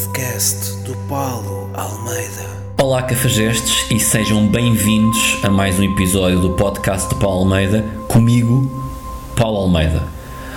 podcast 0.00 0.76
do 0.84 0.96
Paulo 1.08 1.68
Almeida. 1.74 2.48
Olá, 2.78 3.02
cafajestes, 3.02 3.84
e 3.90 4.00
sejam 4.00 4.46
bem-vindos 4.48 5.36
a 5.42 5.50
mais 5.50 5.78
um 5.78 5.82
episódio 5.82 6.40
do 6.40 6.50
podcast 6.54 7.06
do 7.10 7.16
Paulo 7.16 7.40
Almeida, 7.40 7.84
comigo, 8.08 8.90
Paulo 9.36 9.58
Almeida. 9.58 10.02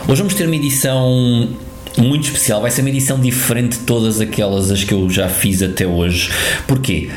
Hoje 0.08 0.22
vamos 0.22 0.34
ter 0.34 0.46
uma 0.46 0.56
edição 0.56 1.50
muito 1.98 2.24
especial, 2.24 2.62
vai 2.62 2.72
ser 2.72 2.82
uma 2.84 2.90
edição 2.90 3.20
diferente 3.20 3.80
de 3.80 3.84
todas 3.84 4.22
aquelas 4.22 4.72
as 4.72 4.86
que 4.86 4.94
eu 4.94 5.10
já 5.10 5.28
fiz 5.28 5.62
até 5.62 5.86
hoje. 5.86 6.32
Porquê? 6.66 7.10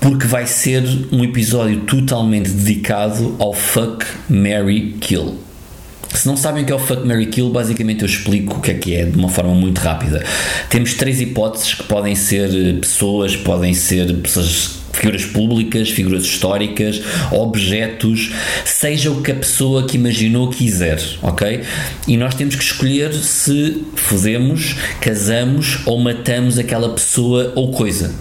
Porque 0.00 0.26
vai 0.28 0.46
ser 0.46 0.84
um 1.10 1.24
episódio 1.24 1.80
totalmente 1.80 2.48
dedicado 2.48 3.34
ao 3.40 3.52
Fuck, 3.52 4.06
Mary 4.30 4.94
Kill. 5.00 5.36
Se 6.14 6.26
não 6.26 6.36
sabem 6.36 6.62
o 6.62 6.66
que 6.66 6.72
é 6.72 6.74
o 6.74 6.78
Fuck 6.78 7.06
Mary 7.06 7.26
Kill, 7.26 7.50
basicamente 7.50 8.02
eu 8.02 8.06
explico 8.06 8.58
o 8.58 8.60
que 8.60 8.70
é 8.70 8.74
que 8.74 8.94
é 8.94 9.04
de 9.04 9.16
uma 9.16 9.28
forma 9.28 9.54
muito 9.54 9.78
rápida. 9.78 10.24
Temos 10.68 10.94
três 10.94 11.20
hipóteses 11.20 11.74
que 11.74 11.82
podem 11.84 12.14
ser 12.14 12.50
eh, 12.54 12.78
pessoas, 12.78 13.34
podem 13.36 13.74
ser 13.74 14.14
pessoas 14.16 14.82
figuras 14.92 15.24
públicas, 15.24 15.90
figuras 15.90 16.24
históricas, 16.24 17.02
objetos, 17.32 18.30
seja 18.64 19.10
o 19.10 19.22
que 19.22 19.32
a 19.32 19.34
pessoa 19.34 19.86
que 19.86 19.96
imaginou 19.96 20.50
quiser, 20.50 21.00
ok? 21.22 21.62
E 22.06 22.16
nós 22.16 22.34
temos 22.34 22.54
que 22.54 22.62
escolher 22.62 23.12
se 23.12 23.82
fodemos, 23.96 24.76
casamos 25.00 25.80
ou 25.86 25.98
matamos 25.98 26.58
aquela 26.58 26.90
pessoa 26.90 27.52
ou 27.56 27.72
coisa. 27.72 28.14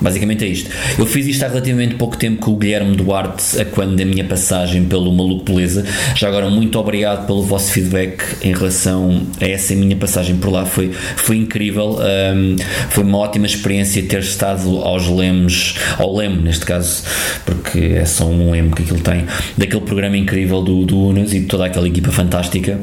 Basicamente 0.00 0.44
é 0.44 0.48
isto. 0.48 0.70
Eu 0.98 1.06
fiz 1.06 1.26
isto 1.26 1.44
há 1.44 1.48
relativamente 1.48 1.94
pouco 1.94 2.16
tempo 2.16 2.40
com 2.40 2.52
o 2.52 2.56
Guilherme 2.56 2.96
Duarte, 2.96 3.60
a 3.60 3.64
quando 3.64 3.96
da 3.96 4.04
minha 4.04 4.24
passagem 4.24 4.84
pelo 4.84 5.12
Maluco 5.12 5.44
Beleza. 5.44 5.84
Já 6.14 6.28
agora, 6.28 6.48
muito 6.48 6.78
obrigado 6.78 7.26
pelo 7.26 7.42
vosso 7.42 7.72
feedback 7.72 8.22
em 8.42 8.52
relação 8.52 9.22
a 9.40 9.46
essa 9.46 9.74
minha 9.74 9.96
passagem 9.96 10.36
por 10.36 10.50
lá. 10.50 10.64
Foi, 10.64 10.90
foi 11.16 11.36
incrível. 11.36 11.98
Um, 12.00 12.56
foi 12.88 13.04
uma 13.04 13.18
ótima 13.18 13.46
experiência 13.46 14.02
ter 14.02 14.20
estado 14.20 14.78
aos 14.78 15.08
lemes, 15.08 15.74
ao 15.98 16.14
leme 16.14 16.42
neste 16.42 16.64
caso, 16.64 17.02
porque 17.44 17.78
é 17.78 18.04
só 18.04 18.24
um 18.26 18.50
leme 18.50 18.72
que 18.72 18.82
aquilo 18.82 19.00
tem, 19.00 19.24
daquele 19.56 19.82
programa 19.82 20.16
incrível 20.16 20.62
do, 20.62 20.84
do 20.84 20.98
Unas 20.98 21.32
e 21.32 21.40
de 21.40 21.46
toda 21.46 21.66
aquela 21.66 21.86
equipa 21.86 22.10
fantástica. 22.10 22.78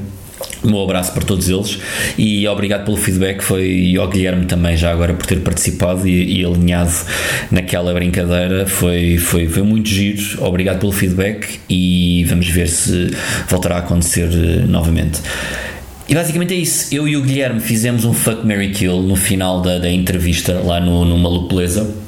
Um 0.63 0.81
abraço 0.81 1.13
para 1.13 1.23
todos 1.23 1.49
eles 1.49 1.79
e 2.17 2.47
obrigado 2.47 2.85
pelo 2.85 2.97
feedback. 2.97 3.41
Foi 3.41 3.67
e 3.67 3.97
ao 3.97 4.07
Guilherme 4.07 4.45
também, 4.45 4.75
já 4.75 4.91
agora, 4.91 5.13
por 5.13 5.25
ter 5.25 5.39
participado 5.39 6.07
e, 6.07 6.39
e 6.39 6.45
alinhado 6.45 6.93
naquela 7.51 7.93
brincadeira. 7.93 8.65
Foi, 8.65 9.17
foi, 9.17 9.47
foi 9.47 9.63
muito 9.63 9.87
giro. 9.89 10.43
Obrigado 10.43 10.79
pelo 10.79 10.91
feedback 10.91 11.59
e 11.69 12.25
vamos 12.27 12.47
ver 12.49 12.67
se 12.67 13.11
voltará 13.47 13.75
a 13.75 13.79
acontecer 13.79 14.29
uh, 14.29 14.67
novamente. 14.67 15.21
E 16.09 16.15
basicamente 16.15 16.53
é 16.53 16.57
isso. 16.57 16.93
Eu 16.93 17.07
e 17.07 17.17
o 17.17 17.21
Guilherme 17.21 17.59
fizemos 17.59 18.05
um 18.05 18.13
Fuck 18.13 18.45
Mary 18.45 18.71
Kill 18.71 19.01
no 19.01 19.15
final 19.15 19.61
da, 19.61 19.77
da 19.77 19.91
entrevista 19.91 20.53
lá 20.53 20.79
no, 20.79 21.03
no 21.05 21.17
Maluco 21.17 21.49
Beleza 21.53 22.06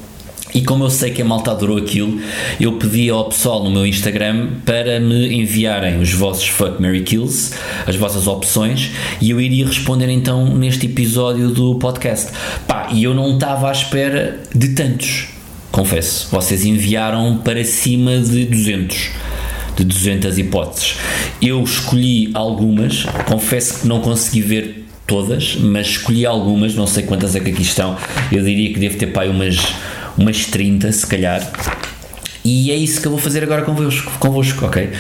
e 0.54 0.62
como 0.62 0.84
eu 0.84 0.90
sei 0.90 1.12
que 1.12 1.22
a 1.22 1.26
malta 1.26 1.52
adorou 1.52 1.78
aquilo, 1.78 2.20
eu 2.60 2.74
pedi 2.74 3.10
ao 3.10 3.26
pessoal 3.26 3.64
no 3.64 3.70
meu 3.70 3.86
Instagram 3.86 4.50
para 4.66 5.00
me 5.00 5.34
enviarem 5.34 6.00
os 6.00 6.12
vossos 6.14 6.48
Fuck 6.48 6.82
Mary 6.82 7.02
Kills, 7.02 7.54
as 7.86 7.96
vossas 7.96 8.26
opções, 8.26 8.92
e 9.22 9.30
eu 9.30 9.40
iria 9.40 9.66
responder 9.66 10.10
então 10.10 10.56
neste 10.56 10.88
episódio 10.88 11.50
do 11.50 11.76
podcast. 11.76 12.32
Pá, 12.68 12.90
e 12.92 13.04
eu 13.04 13.14
não 13.14 13.36
estava 13.36 13.70
à 13.70 13.72
espera 13.72 14.40
de 14.54 14.70
tantos, 14.70 15.28
confesso. 15.72 16.28
Vocês 16.32 16.66
enviaram 16.66 17.38
para 17.38 17.64
cima 17.64 18.18
de 18.18 18.46
200 18.46 19.10
de 19.78 19.86
200 19.86 20.38
hipóteses. 20.38 20.96
Eu 21.42 21.64
escolhi 21.64 22.32
algumas, 22.34 23.06
confesso 23.26 23.80
que 23.80 23.88
não 23.88 24.02
consegui 24.02 24.42
ver 24.42 24.86
todas, 25.08 25.56
mas 25.56 25.88
escolhi 25.88 26.26
algumas, 26.26 26.76
não 26.76 26.86
sei 26.86 27.04
quantas 27.04 27.36
é 27.36 27.40
que 27.40 27.50
aqui 27.50 27.62
estão. 27.62 27.96
Eu 28.32 28.44
diria 28.44 28.74
que 28.74 28.80
devo 28.80 28.98
ter 28.98 29.08
pai 29.08 29.30
umas 29.30 29.58
umas 30.18 30.46
30 30.46 30.92
se 30.92 31.06
calhar. 31.06 31.52
E 32.44 32.72
é 32.72 32.76
isso 32.76 33.02
que 33.02 33.08
eu 33.08 33.12
vou 33.12 33.20
fazer 33.20 33.44
agora 33.44 33.64
convosco, 33.64 34.12
convosco 34.20 34.66
ok? 34.66 34.92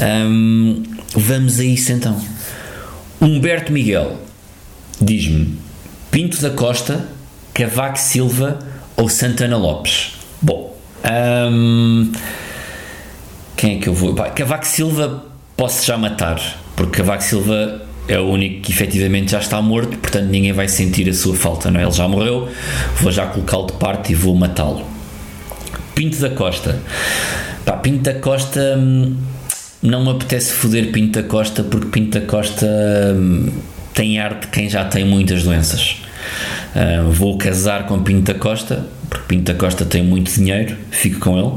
Um, 0.00 0.82
vamos 1.14 1.60
a 1.60 1.64
isso 1.64 1.92
então. 1.92 2.20
Humberto 3.20 3.72
Miguel 3.72 4.20
diz-me 5.00 5.58
Pinto 6.10 6.40
da 6.40 6.50
Costa, 6.50 7.06
Cavaco 7.54 7.98
Silva 7.98 8.58
ou 8.96 9.08
Santana 9.08 9.56
Lopes? 9.56 10.12
Bom, 10.42 10.76
um, 11.50 12.12
quem 13.56 13.76
é 13.76 13.80
que 13.80 13.88
eu 13.88 13.94
vou? 13.94 14.14
Cavaco 14.14 14.66
Silva 14.66 15.24
posso 15.56 15.84
já 15.86 15.96
matar, 15.96 16.40
porque 16.76 16.98
Cavaco 16.98 17.22
Silva 17.22 17.87
é 18.08 18.18
o 18.18 18.24
único 18.24 18.62
que 18.62 18.72
efetivamente 18.72 19.32
já 19.32 19.38
está 19.38 19.60
morto, 19.60 19.96
portanto 19.98 20.26
ninguém 20.26 20.52
vai 20.52 20.66
sentir 20.66 21.08
a 21.08 21.14
sua 21.14 21.34
falta, 21.34 21.70
não 21.70 21.78
é? 21.78 21.84
Ele 21.84 21.92
já 21.92 22.08
morreu, 22.08 22.48
vou 23.00 23.12
já 23.12 23.26
colocá-lo 23.26 23.66
de 23.66 23.74
parte 23.74 24.12
e 24.12 24.14
vou 24.14 24.34
matá-lo. 24.34 24.84
Pinto 25.94 26.18
da 26.18 26.30
Costa. 26.30 26.80
Pá, 27.64 27.72
Pinto 27.72 28.02
da 28.02 28.14
Costa 28.14 28.76
hum, 28.78 29.16
não 29.82 30.04
me 30.04 30.10
apetece 30.10 30.52
foder 30.52 30.90
Pinto 30.90 31.20
da 31.20 31.28
Costa 31.28 31.62
porque 31.62 31.88
Pinto 31.88 32.18
da 32.18 32.26
Costa 32.26 32.66
hum, 33.14 33.50
tem 33.92 34.18
arte 34.18 34.42
de 34.42 34.46
quem 34.48 34.70
já 34.70 34.84
tem 34.84 35.04
muitas 35.04 35.42
doenças. 35.42 35.96
Uh, 36.74 37.10
vou 37.10 37.36
casar 37.36 37.86
com 37.86 38.02
Pinto 38.02 38.32
da 38.32 38.38
Costa 38.38 38.86
porque 39.10 39.26
Pinto 39.26 39.52
da 39.52 39.58
Costa 39.58 39.84
tem 39.84 40.02
muito 40.02 40.32
dinheiro, 40.32 40.76
fico 40.90 41.18
com 41.20 41.38
ele 41.38 41.52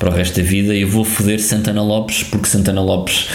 para 0.00 0.08
o 0.08 0.12
resto 0.12 0.40
da 0.40 0.42
vida 0.42 0.74
eu 0.74 0.88
vou 0.88 1.04
foder 1.04 1.38
Santana 1.38 1.82
Lopes 1.82 2.22
porque 2.22 2.48
Santana 2.48 2.80
Lopes 2.80 3.28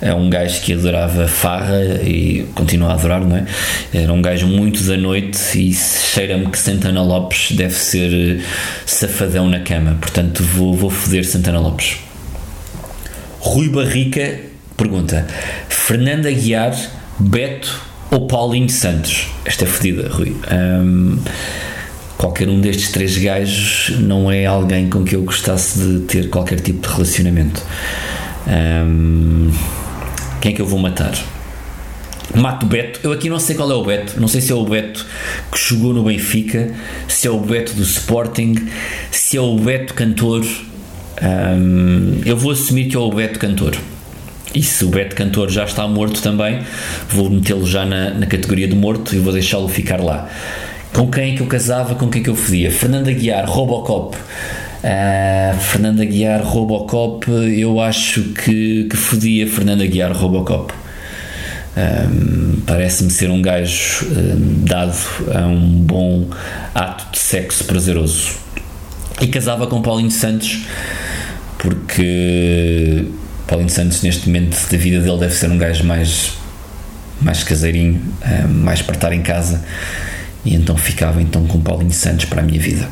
é 0.00 0.14
um 0.14 0.30
gajo 0.30 0.60
que 0.62 0.72
adorava 0.72 1.26
farra 1.26 1.82
e 2.00 2.46
continua 2.54 2.90
a 2.90 2.94
adorar, 2.94 3.20
não 3.20 3.36
é? 3.36 3.44
Era 3.92 4.12
um 4.12 4.22
gajo 4.22 4.46
muito 4.46 4.84
da 4.84 4.96
noite 4.96 5.36
e 5.58 5.74
cheira-me 5.74 6.46
que 6.46 6.58
Santana 6.58 7.02
Lopes 7.02 7.50
deve 7.50 7.74
ser 7.74 8.38
eh, 8.38 8.42
safadão 8.86 9.48
na 9.48 9.60
cama, 9.60 9.98
portanto 10.00 10.44
vou, 10.44 10.74
vou 10.74 10.90
foder 10.90 11.26
Santana 11.26 11.58
Lopes. 11.58 11.96
Rui 13.40 13.68
Barrica 13.68 14.38
pergunta: 14.76 15.26
Fernanda 15.68 16.30
Guiar, 16.30 16.72
Beto 17.18 17.80
ou 18.12 18.28
Paulinho 18.28 18.70
Santos? 18.70 19.26
Esta 19.44 19.64
é 19.64 19.66
fodida, 19.66 20.08
Rui. 20.08 20.36
Um, 20.52 21.18
qualquer 22.22 22.48
um 22.48 22.60
destes 22.60 22.92
três 22.92 23.18
gajos 23.18 23.98
não 23.98 24.30
é 24.30 24.46
alguém 24.46 24.88
com 24.88 25.02
que 25.02 25.16
eu 25.16 25.22
gostasse 25.24 25.76
de 25.76 25.98
ter 26.02 26.30
qualquer 26.30 26.60
tipo 26.60 26.86
de 26.86 26.94
relacionamento. 26.94 27.60
Um, 28.46 29.50
quem 30.40 30.52
é 30.52 30.54
que 30.54 30.62
eu 30.62 30.66
vou 30.66 30.78
matar? 30.78 31.12
Mato 32.32 32.64
Beto. 32.64 33.00
Eu 33.02 33.10
aqui 33.10 33.28
não 33.28 33.40
sei 33.40 33.56
qual 33.56 33.68
é 33.72 33.74
o 33.74 33.84
Beto. 33.84 34.20
Não 34.20 34.28
sei 34.28 34.40
se 34.40 34.52
é 34.52 34.54
o 34.54 34.64
Beto 34.64 35.04
que 35.50 35.58
jogou 35.58 35.92
no 35.92 36.04
Benfica, 36.04 36.72
se 37.08 37.26
é 37.26 37.30
o 37.30 37.40
Beto 37.40 37.74
do 37.74 37.82
Sporting, 37.82 38.68
se 39.10 39.36
é 39.36 39.40
o 39.40 39.56
Beto 39.56 39.92
cantor. 39.92 40.46
Um, 41.20 42.20
eu 42.24 42.36
vou 42.36 42.52
assumir 42.52 42.84
que 42.84 42.94
é 42.94 43.00
o 43.00 43.10
Beto 43.10 43.40
cantor. 43.40 43.76
E 44.54 44.62
se 44.62 44.84
o 44.84 44.88
Beto 44.88 45.16
Cantor 45.16 45.50
já 45.50 45.64
está 45.64 45.88
morto 45.88 46.20
também, 46.20 46.60
vou 47.08 47.30
metê-lo 47.30 47.66
já 47.66 47.86
na, 47.86 48.10
na 48.10 48.26
categoria 48.26 48.68
de 48.68 48.76
morto 48.76 49.16
e 49.16 49.18
vou 49.18 49.32
deixá-lo 49.32 49.66
ficar 49.66 49.98
lá. 49.98 50.28
Com 50.92 51.10
quem 51.10 51.32
é 51.32 51.36
que 51.36 51.42
eu 51.42 51.46
casava, 51.46 51.94
com 51.94 52.08
quem 52.08 52.20
é 52.20 52.24
que 52.24 52.30
eu 52.30 52.36
fodia? 52.36 52.70
Fernanda 52.70 53.10
Guiar, 53.12 53.48
Robocop. 53.48 54.16
Uh, 54.16 55.56
Fernanda 55.58 56.04
Guiar, 56.04 56.42
Robocop, 56.42 57.30
eu 57.30 57.80
acho 57.80 58.20
que, 58.34 58.84
que 58.90 58.96
fodia 58.96 59.46
Fernanda 59.46 59.86
Guiar, 59.86 60.12
Robocop. 60.12 60.74
Um, 61.76 62.60
Parece-me 62.66 63.10
ser 63.10 63.30
um 63.30 63.40
gajo 63.40 64.06
um, 64.06 64.64
dado 64.64 64.94
a 65.34 65.46
um 65.46 65.80
bom 65.80 66.28
ato 66.74 67.12
de 67.12 67.18
sexo 67.18 67.64
prazeroso. 67.64 68.32
E 69.20 69.28
casava 69.28 69.66
com 69.66 69.80
Paulinho 69.80 70.10
Santos, 70.10 70.66
porque 71.58 73.06
Paulinho 73.46 73.70
Santos, 73.70 74.02
neste 74.02 74.26
momento 74.26 74.58
da 74.70 74.76
vida 74.76 75.00
dele, 75.00 75.18
deve 75.18 75.34
ser 75.34 75.48
um 75.50 75.56
gajo 75.56 75.84
mais, 75.84 76.32
mais 77.20 77.42
caseirinho, 77.44 78.02
um, 78.44 78.48
mais 78.48 78.82
para 78.82 78.96
estar 78.96 79.12
em 79.12 79.22
casa 79.22 79.62
e 80.44 80.54
então 80.54 80.76
ficava 80.76 81.22
então 81.22 81.46
com 81.46 81.60
Paulinho 81.60 81.92
Santos 81.92 82.24
para 82.24 82.40
a 82.40 82.44
minha 82.44 82.60
vida. 82.60 82.88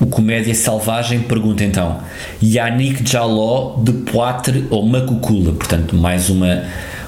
O 0.00 0.06
Comédia 0.06 0.54
Selvagem 0.54 1.20
pergunta 1.20 1.64
então 1.64 2.00
Yannick 2.42 3.08
Jaló 3.08 3.76
de 3.78 3.92
Poitre 3.92 4.66
ou 4.68 4.84
Macucula? 4.86 5.52
Portanto, 5.52 5.94
mais 5.96 6.28
uma, 6.28 6.64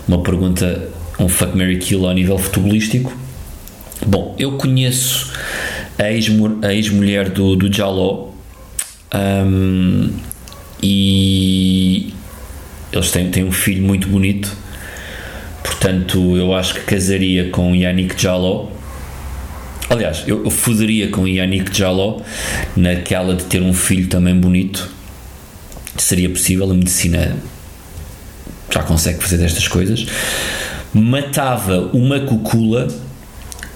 uma 0.07 0.23
pergunta, 0.23 0.89
um 1.19 1.29
fuck 1.29 1.57
Mary 1.57 1.79
Kill 1.79 2.07
ao 2.07 2.15
nível 2.15 2.39
futebolístico. 2.39 3.13
Bom, 4.07 4.35
eu 4.39 4.53
conheço 4.53 5.33
a 5.99 6.11
ex-mulher 6.13 7.31
do, 7.31 7.57
do 7.57 7.73
Jaló 7.73 8.29
um, 9.15 10.11
e 10.83 12.15
eles 12.93 13.11
têm, 13.11 13.31
têm 13.31 13.45
um 13.45 13.53
filho 13.53 13.83
muito 13.83 14.07
bonito, 14.09 14.55
portanto, 15.63 16.37
eu 16.37 16.55
acho 16.55 16.75
que 16.75 16.81
casaria 16.83 17.51
com 17.51 17.75
Yannick 17.75 18.21
Jaló 18.21 18.76
Aliás, 19.89 20.25
eu, 20.27 20.45
eu 20.45 20.51
foderia 20.51 21.09
com 21.09 21.27
Yannick 21.27 21.77
Jaló 21.77 22.21
naquela 22.77 23.35
de 23.35 23.45
ter 23.45 23.63
um 23.63 23.73
filho 23.73 24.09
também 24.09 24.39
bonito. 24.39 24.91
Seria 25.97 26.29
possível, 26.29 26.71
a 26.71 26.75
medicina 26.75 27.37
já 28.71 28.83
consegue 28.83 29.23
fazer 29.23 29.39
destas 29.39 29.69
coisas. 29.69 30.07
Matava 30.93 31.91
uma 31.93 32.21
cucula 32.21 32.89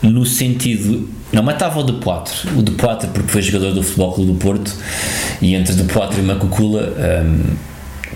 no 0.02 0.24
sentido. 0.26 1.08
Não, 1.32 1.42
matava 1.42 1.80
o 1.80 1.82
de 1.84 1.92
Poitre. 1.94 2.34
O 2.56 2.62
de 2.62 2.72
Poitre 2.72 3.08
porque 3.08 3.28
foi 3.30 3.42
jogador 3.42 3.72
do 3.72 3.82
Futebol 3.82 4.12
Clube 4.12 4.32
do 4.32 4.38
Porto 4.38 4.74
e 5.40 5.54
entre 5.54 5.74
de 5.74 5.84
Poitre 5.84 6.20
e 6.20 6.22
Macucula 6.22 6.92
um, 7.24 7.56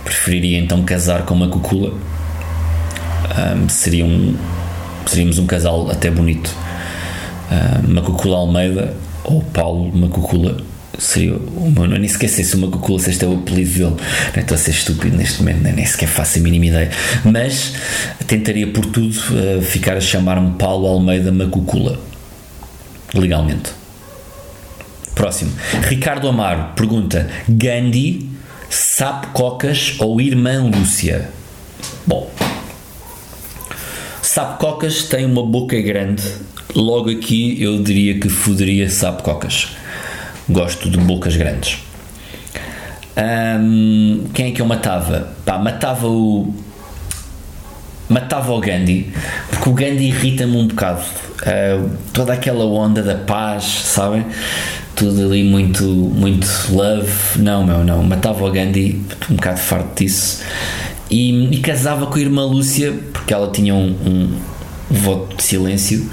preferiria 0.02 0.58
então 0.58 0.82
casar 0.82 1.24
com 1.24 1.34
Macucula. 1.34 1.92
Um, 3.54 3.68
seria 3.68 4.04
um, 4.04 4.36
seríamos 5.06 5.38
um 5.38 5.46
casal 5.46 5.90
até 5.90 6.10
bonito. 6.10 6.54
Um, 7.54 7.94
Macucula 7.94 8.38
Almeida 8.38 8.94
ou 9.22 9.40
Paulo 9.42 9.96
Macucula 9.96 10.56
seria 10.98 11.36
o 11.36 11.70
meu 11.70 11.84
nome. 11.86 11.98
Nem 11.98 12.08
sequer 12.08 12.28
sei 12.28 12.44
se 12.44 12.56
o 12.56 12.58
Macucula 12.58 12.98
se 12.98 13.10
este 13.10 13.24
é 13.24 13.28
o 13.28 13.34
apelido 13.34 13.70
dele. 13.70 13.96
Não 14.34 14.42
estou 14.42 14.54
a 14.54 14.58
ser 14.58 14.70
estúpido 14.70 15.16
neste 15.16 15.38
momento, 15.38 15.62
nem 15.62 15.86
sequer 15.86 16.08
faço 16.08 16.38
a 16.38 16.42
mínima 16.42 16.66
ideia. 16.66 16.90
Mas 17.24 17.74
tentaria 18.26 18.66
por 18.66 18.86
tudo 18.86 19.10
uh, 19.10 19.62
ficar 19.62 19.96
a 19.96 20.00
chamar-me 20.00 20.52
Paulo 20.52 20.86
Almeida 20.86 21.30
Macucula. 21.30 21.98
Legalmente. 23.14 23.70
Próximo. 25.14 25.52
Ricardo 25.82 26.28
Amaro 26.28 26.72
pergunta: 26.74 27.28
Gandhi, 27.48 28.28
Sapo 28.68 29.28
Cocas 29.28 29.94
ou 29.98 30.20
Irmã 30.20 30.64
Lúcia? 30.64 31.30
Bom, 32.06 32.30
Sapo 34.20 34.58
Cocas 34.58 35.04
tem 35.04 35.24
uma 35.24 35.46
boca 35.46 35.80
grande. 35.80 36.24
Logo 36.74 37.08
aqui 37.08 37.62
eu 37.62 37.80
diria 37.80 38.18
que 38.18 38.28
foderia 38.28 38.90
Sapo 38.90 39.22
Cocas 39.22 39.68
Gosto 40.48 40.90
de 40.90 40.98
bocas 40.98 41.36
grandes. 41.36 41.78
Um, 43.16 44.24
quem 44.34 44.48
é 44.48 44.50
que 44.50 44.60
eu 44.60 44.66
matava? 44.66 45.32
Pá, 45.44 45.56
matava 45.56 46.08
o. 46.08 46.52
Matava 48.08 48.52
o 48.52 48.60
Gandhi, 48.60 49.10
porque 49.48 49.68
o 49.70 49.72
Gandhi 49.72 50.08
irrita-me 50.08 50.56
um 50.56 50.66
bocado. 50.66 51.02
Uh, 51.40 51.90
toda 52.12 52.34
aquela 52.34 52.66
onda 52.66 53.02
da 53.02 53.14
paz, 53.14 53.64
sabem? 53.64 54.26
Tudo 54.94 55.24
ali 55.24 55.42
muito, 55.42 55.84
muito 55.84 56.46
love. 56.70 57.38
Não, 57.38 57.64
meu, 57.64 57.82
não. 57.82 58.02
Matava 58.02 58.44
o 58.44 58.50
Gandhi, 58.50 59.00
um 59.30 59.36
bocado 59.36 59.60
farto 59.60 60.02
disso. 60.02 60.42
E, 61.10 61.54
e 61.54 61.58
casava 61.60 62.06
com 62.06 62.18
a 62.18 62.20
irmã 62.20 62.44
Lúcia, 62.44 62.92
porque 63.12 63.32
ela 63.32 63.50
tinha 63.50 63.74
um, 63.74 63.96
um 64.06 64.38
voto 64.90 65.36
de 65.36 65.42
silêncio 65.42 66.10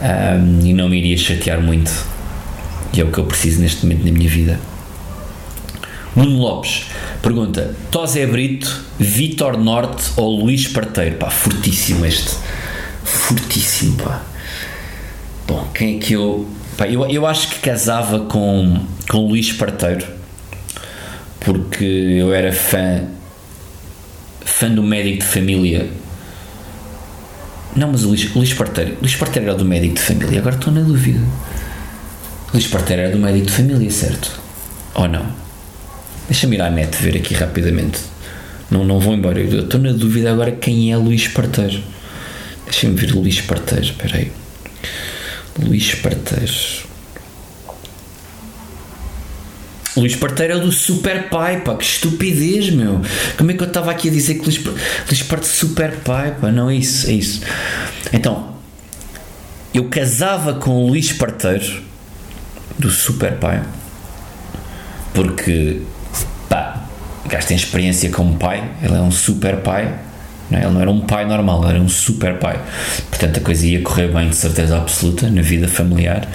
um, 0.00 0.66
e 0.66 0.72
não 0.72 0.88
me 0.88 0.98
iria 0.98 1.16
chatear 1.16 1.60
muito 1.60 1.92
e 2.92 3.00
é 3.00 3.04
o 3.04 3.10
que 3.10 3.18
eu 3.18 3.24
preciso 3.24 3.60
neste 3.60 3.84
momento 3.84 4.04
na 4.04 4.12
minha 4.12 4.28
vida. 4.28 4.58
Nuno 6.16 6.38
Lopes 6.38 6.86
pergunta: 7.22 7.74
Tosé 7.90 8.26
Brito, 8.26 8.84
Vitor 8.98 9.56
Norte 9.56 10.10
ou 10.16 10.40
Luís 10.40 10.66
Parteiro? 10.66 11.16
Pá, 11.16 11.30
fortíssimo 11.30 12.04
este. 12.04 12.36
Fortíssimo, 13.04 13.96
pá. 14.02 14.22
Bom, 15.46 15.68
quem 15.74 15.96
é 15.96 16.00
que 16.00 16.14
eu. 16.14 16.48
Pá, 16.76 16.88
eu, 16.88 17.06
eu 17.08 17.26
acho 17.26 17.48
que 17.48 17.58
casava 17.60 18.20
com, 18.20 18.80
com 19.08 19.26
Luís 19.26 19.52
Parteiro 19.52 20.18
porque 21.40 21.84
eu 21.84 22.34
era 22.34 22.52
fã 22.52 23.04
fã 24.44 24.70
do 24.70 24.82
médico 24.82 25.18
de 25.18 25.24
família 25.24 25.88
não, 27.78 27.92
mas 27.92 28.04
o 28.04 28.08
Luís, 28.08 28.34
Luís 28.34 28.52
Parteiro 28.52 28.96
Luís 29.00 29.16
Parteiro 29.16 29.48
era 29.48 29.56
do 29.56 29.64
médico 29.64 29.94
de 29.94 30.00
família 30.00 30.40
agora 30.40 30.56
estou 30.56 30.72
na 30.72 30.80
dúvida 30.80 31.20
Luís 32.52 32.66
Parteira 32.66 33.02
era 33.02 33.12
do 33.12 33.18
médico 33.18 33.46
de 33.46 33.52
família, 33.52 33.90
certo? 33.90 34.40
Ou 34.94 35.06
não? 35.06 35.26
Deixa-me 36.28 36.56
ir 36.56 36.62
à 36.62 36.70
net 36.70 36.96
ver 36.96 37.16
aqui 37.16 37.34
rapidamente. 37.34 38.00
Não, 38.70 38.84
não 38.84 38.98
vou 38.98 39.12
embora. 39.12 39.38
Eu 39.38 39.60
estou 39.60 39.78
na 39.78 39.92
dúvida 39.92 40.32
agora 40.32 40.52
quem 40.52 40.90
é 40.90 40.96
Luís 40.96 41.28
Parteiro. 41.28 41.82
Deixa-me 42.64 42.94
ver 42.94 43.12
Luís 43.12 43.40
Parteiro. 43.42 43.84
Espera 43.84 44.16
aí. 44.16 44.32
Luís 45.62 45.94
Parteiro. 45.96 46.87
Luís 50.00 50.16
Parteiro 50.16 50.54
é 50.54 50.60
do 50.60 50.72
Super 50.72 51.28
Pai, 51.28 51.60
pá, 51.60 51.74
que 51.74 51.84
estupidez, 51.84 52.70
meu. 52.70 53.00
Como 53.36 53.50
é 53.50 53.54
que 53.54 53.62
eu 53.62 53.66
estava 53.68 53.90
aqui 53.90 54.08
a 54.08 54.12
dizer 54.12 54.34
que 54.34 54.42
Luís, 54.42 54.64
Luís 54.64 55.22
Parteiro 55.22 55.54
Super 55.54 55.96
Pai, 55.96 56.34
pá? 56.40 56.50
Não 56.50 56.70
é 56.70 56.76
isso, 56.76 57.08
é 57.08 57.12
isso. 57.12 57.40
Então, 58.12 58.54
eu 59.74 59.84
casava 59.84 60.54
com 60.54 60.70
o 60.70 60.88
Luís 60.88 61.12
Parteiro 61.12 61.82
do 62.78 62.90
super 62.90 63.32
pai, 63.34 63.62
porque 65.12 65.82
pá, 66.48 66.84
o 67.24 67.28
gajo 67.28 67.46
tem 67.48 67.56
experiência 67.56 68.10
como 68.10 68.36
pai, 68.36 68.70
ele 68.82 68.94
é 68.94 69.00
um 69.00 69.10
super 69.10 69.56
pai, 69.56 69.94
não 70.50 70.58
é? 70.58 70.62
ele 70.62 70.72
não 70.72 70.80
era 70.80 70.90
um 70.90 71.00
pai 71.00 71.26
normal, 71.26 71.68
era 71.68 71.80
um 71.80 71.88
super 71.88 72.38
pai, 72.38 72.60
portanto 73.10 73.38
a 73.38 73.40
coisa 73.40 73.66
ia 73.66 73.82
correr 73.82 74.08
bem 74.08 74.30
de 74.30 74.36
certeza 74.36 74.76
absoluta 74.76 75.28
na 75.28 75.42
vida 75.42 75.66
familiar. 75.66 76.26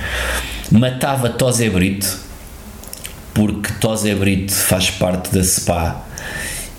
Matava 0.69 1.29
Tosé 1.29 1.69
Brito, 1.69 2.19
porque 3.33 3.73
Tosé 3.79 4.13
Brito 4.15 4.53
faz 4.53 4.89
parte 4.89 5.33
da 5.33 5.43
SPA 5.43 6.05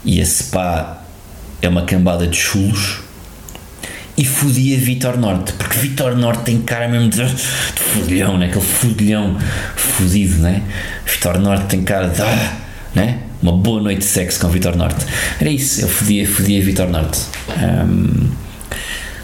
e 0.05 0.21
a 0.21 0.27
SPA 0.27 1.05
é 1.61 1.69
uma 1.69 1.83
cambada 1.83 2.27
de 2.27 2.37
chulos 2.37 3.01
e 4.17 4.25
fodia 4.25 4.79
Vitor 4.79 5.19
Norte, 5.19 5.53
porque 5.55 5.79
Vitor 5.79 6.17
Norte 6.17 6.45
tem 6.45 6.61
cara 6.61 6.87
mesmo 6.87 7.09
de, 7.09 7.25
de 7.25 7.81
fudilhão, 7.81 8.39
né? 8.39 8.47
aquele 8.47 8.65
fudilhão 8.65 9.37
fudido, 9.75 10.39
né? 10.39 10.63
Vitor 11.05 11.39
Norte 11.39 11.67
tem 11.67 11.83
cara 11.83 12.09
de 12.09 12.23
ah, 12.23 12.57
né? 12.95 13.19
uma 13.43 13.53
boa 13.53 13.83
noite 13.83 13.99
de 13.99 14.05
sexo 14.05 14.41
com 14.41 14.49
Vitor 14.49 14.77
Norte. 14.77 15.05
Era 15.41 15.51
isso, 15.51 15.83
eu 15.83 15.89
fodia, 15.89 16.27
fodia 16.29 16.63
Vitor 16.63 16.89
Norte. 16.89 17.21
Um, 17.59 18.44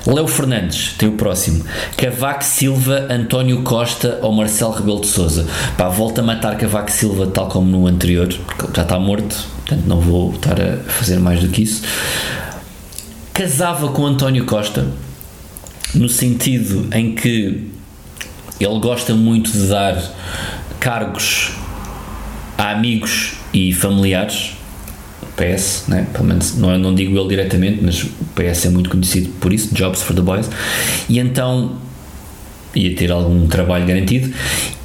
Léo 0.07 0.27
Fernandes 0.27 0.95
tem 0.97 1.09
o 1.09 1.13
próximo. 1.13 1.65
Cavaco 1.97 2.45
Silva, 2.45 3.07
António 3.11 3.63
Costa 3.63 4.19
ou 4.23 4.33
Marcelo 4.33 4.73
Rebelo 4.73 5.01
de 5.01 5.09
Souza. 5.09 5.47
Pá, 5.77 5.89
volta 5.89 6.21
a 6.21 6.25
matar 6.25 6.57
Cavaco 6.57 6.91
Silva 6.91 7.27
tal 7.27 7.49
como 7.49 7.71
no 7.71 7.87
anterior, 7.87 8.29
já 8.75 8.83
está 8.83 8.99
morto, 8.99 9.37
portanto 9.57 9.87
não 9.87 10.01
vou 10.01 10.35
estar 10.35 10.61
a 10.61 10.79
fazer 10.91 11.19
mais 11.19 11.41
do 11.41 11.49
que 11.49 11.63
isso 11.63 11.83
casava 13.41 13.89
com 13.89 14.05
António 14.05 14.45
Costa 14.45 14.87
no 15.95 16.11
sentido 16.11 16.95
em 16.95 17.15
que 17.15 17.71
ele 18.61 18.81
gosta 18.81 19.15
muito 19.15 19.51
de 19.51 19.67
dar 19.67 19.97
cargos 20.79 21.53
a 22.59 22.73
amigos 22.73 23.37
e 23.51 23.73
familiares. 23.73 24.53
PS, 25.41 25.85
né? 25.89 26.07
pelo 26.13 26.25
menos 26.25 26.57
não, 26.57 26.77
não 26.79 26.95
digo 26.95 27.19
ele 27.19 27.29
diretamente, 27.29 27.81
mas 27.83 28.03
o 28.03 28.09
PS 28.35 28.67
é 28.67 28.69
muito 28.69 28.91
conhecido 28.91 29.31
por 29.41 29.53
isso, 29.53 29.75
Jobs 29.75 30.03
for 30.03 30.15
the 30.15 30.23
Boys, 30.23 30.49
e 31.09 31.19
então 31.19 31.77
ia 32.75 32.95
ter 32.95 33.11
algum 33.11 33.47
trabalho 33.49 33.87
garantido 33.87 34.33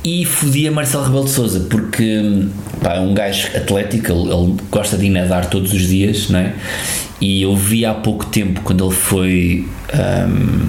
e 0.04 0.26
fodia 0.26 0.72
Marcelo 0.72 1.04
Rebelo 1.04 1.26
de 1.26 1.32
Souza 1.32 1.68
porque 1.70 2.48
pá, 2.82 2.94
é 2.96 3.00
um 3.00 3.14
gajo 3.14 3.48
atlético, 3.56 4.12
ele, 4.12 4.34
ele, 4.34 4.56
gosta 4.72 4.98
de 4.98 5.06
ir 5.06 5.10
nadar 5.10 5.50
todos 5.50 5.74
os 5.74 5.88
dias, 5.88 6.30
não 6.30 6.40
é? 6.40 6.54
E 7.20 7.42
eu 7.42 7.56
vi 7.56 7.86
há 7.86 7.94
pouco 7.94 8.26
tempo, 8.26 8.62
quando 8.62 8.86
ele 8.86 8.94
foi 8.94 9.68
um, 9.94 10.68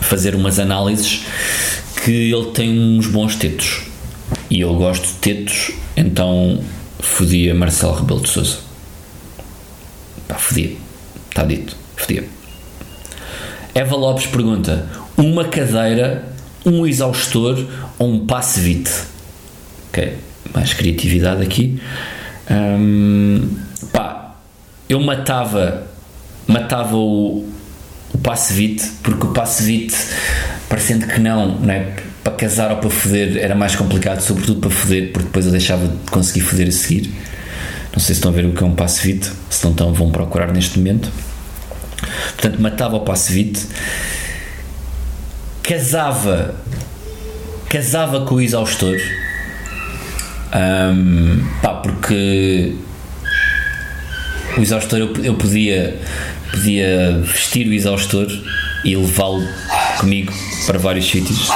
fazer 0.00 0.34
umas 0.34 0.58
análises, 0.58 1.24
que 2.04 2.10
ele 2.10 2.46
tem 2.52 2.78
uns 2.78 3.06
bons 3.06 3.36
tetos. 3.36 3.82
E 4.50 4.60
eu 4.60 4.74
gosto 4.74 5.06
de 5.06 5.14
tetos, 5.14 5.72
então 5.96 6.60
fodia 6.98 7.54
Marcelo 7.54 7.94
Rebelo 7.94 8.20
de 8.20 8.28
Souza. 8.28 8.65
Pá, 10.28 10.36
fodia. 10.36 10.76
Está 11.28 11.44
dito. 11.44 11.76
Fodia. 11.96 12.24
Eva 13.74 13.96
Lopes 13.96 14.26
pergunta: 14.26 14.86
uma 15.16 15.44
cadeira, 15.44 16.24
um 16.64 16.86
exaustor 16.86 17.64
ou 17.98 18.10
um 18.12 18.26
passe-vite? 18.26 18.92
Ok, 19.88 20.16
mais 20.52 20.72
criatividade 20.72 21.42
aqui. 21.42 21.80
Um, 22.50 23.48
pá, 23.92 24.36
eu 24.88 25.00
matava 25.00 25.86
matava 26.46 26.96
o, 26.96 27.48
o 28.12 28.18
passe-vite, 28.18 28.84
porque 29.02 29.26
o 29.26 29.30
passe-vite, 29.32 29.96
parecendo 30.68 31.06
que 31.06 31.18
não, 31.18 31.58
né, 31.58 31.94
para 32.22 32.32
casar 32.34 32.70
ou 32.70 32.76
para 32.78 32.90
foder 32.90 33.36
era 33.36 33.54
mais 33.54 33.74
complicado, 33.74 34.20
sobretudo 34.20 34.60
para 34.60 34.70
foder, 34.70 35.12
porque 35.12 35.26
depois 35.26 35.46
eu 35.46 35.52
deixava 35.52 35.86
de 35.86 36.10
conseguir 36.10 36.40
foder 36.40 36.68
a 36.68 36.72
seguir. 36.72 37.12
Não 37.96 38.00
sei 38.00 38.14
se 38.14 38.18
estão 38.18 38.30
a 38.30 38.34
ver 38.34 38.44
o 38.44 38.52
que 38.52 38.62
é 38.62 38.66
um 38.66 38.74
passe-vite, 38.74 39.32
se 39.48 39.64
não 39.64 39.70
estão, 39.70 39.90
vão 39.90 40.10
procurar 40.10 40.52
neste 40.52 40.78
momento. 40.78 41.10
Portanto, 42.34 42.60
matava 42.60 42.96
o 42.96 43.00
passe-vite, 43.00 43.66
casava, 45.62 46.54
casava 47.70 48.26
com 48.26 48.34
o 48.34 48.40
exaustor, 48.42 48.96
um, 50.54 51.42
pá, 51.62 51.76
porque 51.76 52.74
o 54.58 54.60
exaustor 54.60 54.98
eu, 54.98 55.14
eu 55.24 55.34
podia, 55.36 55.98
podia 56.50 57.18
vestir 57.22 57.66
o 57.66 57.72
exaustor 57.72 58.26
e 58.84 58.94
levá-lo 58.94 59.48
comigo 59.98 60.34
para 60.66 60.78
vários 60.78 61.08
sítios. 61.08 61.48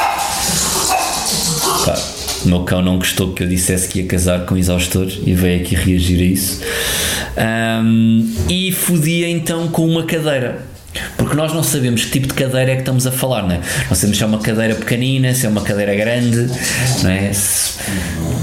O 2.45 2.49
meu 2.49 2.61
cão 2.65 2.83
não 2.83 2.97
gostou 2.97 3.33
que 3.33 3.43
eu 3.43 3.49
dissesse 3.49 3.89
que 3.89 4.01
ia 4.01 4.07
casar 4.07 4.47
com 4.47 4.55
o 4.55 4.59
exaustor 4.59 5.07
e 5.25 5.35
veio 5.35 5.61
aqui 5.61 5.75
reagir 5.75 6.21
a 6.21 6.25
isso. 6.25 6.63
Um, 7.83 8.35
e 8.49 8.73
fodia 8.73 9.29
então 9.29 9.69
com 9.69 9.87
uma 9.87 10.05
cadeira. 10.05 10.71
Porque 11.17 11.37
nós 11.37 11.53
não 11.53 11.63
sabemos 11.63 12.05
que 12.05 12.11
tipo 12.11 12.27
de 12.27 12.35
cadeira 12.35 12.73
é 12.73 12.75
que 12.75 12.81
estamos 12.81 13.07
a 13.07 13.13
falar, 13.13 13.43
não 13.43 13.55
é? 13.55 13.61
Não 13.89 13.95
sabemos 13.95 14.17
se 14.17 14.23
é 14.23 14.27
uma 14.27 14.39
cadeira 14.39 14.75
pequenina, 14.75 15.33
se 15.35 15.47
é 15.47 15.49
uma 15.49 15.61
cadeira 15.61 15.95
grande, 15.95 16.51
não 17.03 17.11
é? 17.11 17.33
Se, 17.33 17.75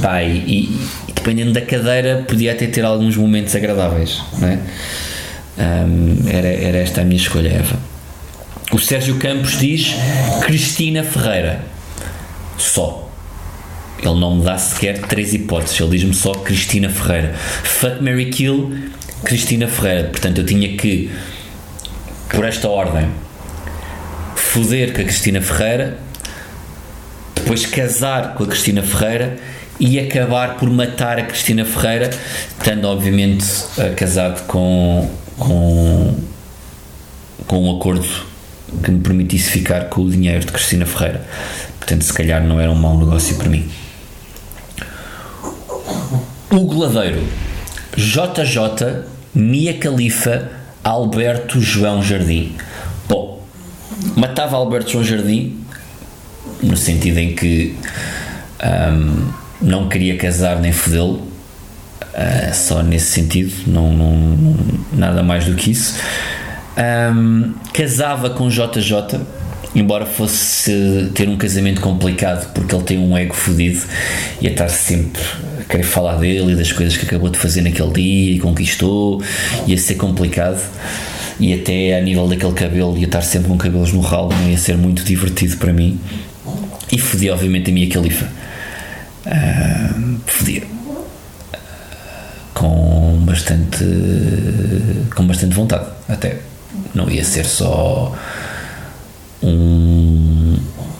pá, 0.02 0.24
e, 0.24 0.38
e 0.38 1.14
dependendo 1.14 1.52
da 1.52 1.62
cadeira, 1.62 2.24
podia 2.28 2.54
até 2.54 2.68
ter 2.68 2.86
alguns 2.86 3.18
momentos 3.18 3.54
agradáveis, 3.54 4.22
não 4.40 4.48
é? 4.48 4.60
Um, 5.58 6.30
era, 6.30 6.48
era 6.48 6.78
esta 6.78 7.02
a 7.02 7.04
minha 7.04 7.20
escolha, 7.20 7.50
Eva. 7.50 7.78
O 8.72 8.80
Sérgio 8.80 9.18
Campos 9.18 9.58
diz 9.60 9.96
Cristina 10.46 11.04
Ferreira. 11.04 11.62
Só. 12.58 13.07
Ele 14.00 14.20
não 14.20 14.36
me 14.38 14.44
dá 14.44 14.58
sequer 14.58 15.00
três 15.02 15.34
hipóteses. 15.34 15.80
Ele 15.80 15.92
diz-me 15.92 16.14
só 16.14 16.32
Cristina 16.34 16.90
Ferreira. 16.90 17.34
Fuck 17.36 18.02
Mary 18.02 18.30
Kill, 18.30 18.76
Cristina 19.24 19.68
Ferreira. 19.68 20.10
Portanto, 20.10 20.40
eu 20.40 20.46
tinha 20.46 20.78
que, 20.78 21.10
por 22.30 22.46
esta 22.46 22.70
ordem, 22.70 23.08
foder 24.36 24.94
com 24.94 25.02
a 25.02 25.04
Cristina 25.04 25.42
Ferreira, 25.42 25.98
depois 27.36 27.66
casar 27.66 28.34
com 28.34 28.44
a 28.44 28.48
Cristina 28.48 28.82
Ferreira 28.82 29.38
e 29.80 30.00
acabar 30.00 30.56
por 30.58 30.70
matar 30.70 31.20
a 31.20 31.24
Cristina 31.24 31.64
Ferreira, 31.66 32.10
estando 32.58 32.86
obviamente 32.86 33.46
casado 33.96 34.46
com, 34.48 35.10
com, 35.38 36.16
com 37.46 37.64
um 37.64 37.78
acordo 37.78 38.08
que 38.84 38.92
me 38.92 39.00
permitisse 39.00 39.52
ficar 39.52 39.86
com 39.86 40.02
o 40.02 40.10
dinheiro 40.10 40.46
de 40.46 40.52
Cristina 40.52 40.86
Ferreira. 40.86 41.26
Portanto, 41.78 42.04
se 42.04 42.14
calhar 42.14 42.44
não 42.44 42.60
era 42.60 42.72
um 42.72 42.76
mau 42.76 42.98
negócio 42.98 43.36
para 43.36 43.50
mim. 43.50 43.70
Hugo 46.52 46.80
Ladeiro, 46.80 47.24
JJ, 47.96 49.04
Mia 49.34 49.74
Califa, 49.74 50.50
Alberto 50.84 51.60
João 51.60 52.02
Jardim. 52.02 52.56
Bom, 53.08 53.46
matava 54.16 54.56
Alberto 54.56 54.92
João 54.92 55.04
Jardim 55.04 55.58
no 56.62 56.78
sentido 56.78 57.18
em 57.20 57.36
que 57.36 57.76
um, 58.92 59.32
não 59.62 59.90
queria 59.90 60.18
casar 60.18 60.60
nem 60.60 60.72
fodê-lo, 60.72 61.22
uh, 62.02 62.54
só 62.54 62.82
nesse 62.82 63.12
sentido, 63.12 63.54
não, 63.68 63.92
não, 63.92 64.56
nada 64.94 65.22
mais 65.24 65.46
do 65.46 65.56
que 65.56 65.72
isso. 65.72 66.00
Um, 66.78 67.54
casava 67.74 68.30
com 68.30 68.50
JJ, 68.50 69.20
embora 69.76 70.06
fosse 70.06 71.12
ter 71.14 71.28
um 71.30 71.38
casamento 71.38 71.82
complicado, 71.82 72.52
porque 72.54 72.74
ele 72.74 72.84
tem 72.84 72.98
um 72.98 73.18
ego 73.18 73.34
fodido 73.34 73.82
e 74.42 74.48
a 74.48 74.52
estar 74.52 74.70
sempre 74.70 75.22
a 75.60 75.64
querer 75.64 75.84
falar 75.84 76.18
dele 76.18 76.54
e 76.54 76.56
das 76.56 76.72
coisas 76.72 76.98
que 76.98 77.06
acabou 77.06 77.30
de 77.30 77.38
fazer 77.38 77.62
naquele 77.62 77.92
dia 77.92 78.36
e 78.36 78.40
conquistou, 78.40 79.22
ia 79.66 79.78
ser 79.78 79.96
complicado. 79.96 80.62
E 81.40 81.54
até 81.54 81.98
a 81.98 82.02
nível 82.02 82.28
daquele 82.28 82.54
cabelo, 82.54 82.98
ia 82.98 83.06
estar 83.06 83.22
sempre 83.22 83.50
com 83.50 83.58
cabelos 83.58 83.94
no 83.94 84.00
ralo, 84.00 84.30
não 84.30 84.50
ia 84.50 84.58
ser 84.58 84.76
muito 84.76 85.04
divertido 85.04 85.58
para 85.58 85.72
mim. 85.72 86.00
E 86.92 86.98
fodia, 86.98 87.34
obviamente, 87.34 87.70
a 87.70 87.74
minha 87.74 87.90
califa. 87.90 88.28
Uh, 89.26 90.18
fodia 90.26 90.64
com 92.54 93.20
bastante 93.24 93.84
com 95.16 95.28
bastante 95.28 95.54
vontade 95.54 95.86
até 96.10 96.38
não 96.96 97.08
ia 97.08 97.24
ser 97.24 97.46
só 97.46 98.16
um, 99.42 100.56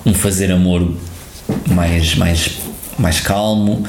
um 0.06 0.14
fazer 0.14 0.52
amor 0.52 0.94
mais, 1.70 2.16
mais, 2.16 2.58
mais 2.98 3.20
calmo, 3.20 3.84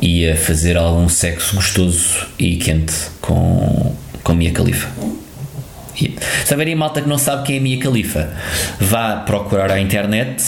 ia 0.00 0.36
fazer 0.36 0.76
algum 0.76 1.08
sexo 1.08 1.56
gostoso 1.56 2.26
e 2.38 2.56
quente 2.56 2.94
com, 3.20 3.94
com 4.22 4.32
a 4.32 4.34
Mia 4.34 4.52
Califa. 4.52 4.88
Se 6.44 6.54
haverem 6.54 6.76
malta 6.76 7.02
que 7.02 7.08
não 7.08 7.18
sabe 7.18 7.44
quem 7.44 7.56
é 7.56 7.58
a 7.58 7.62
Mia 7.62 7.78
Califa, 7.78 8.32
vá 8.80 9.16
procurar 9.16 9.70
à 9.70 9.80
internet. 9.80 10.42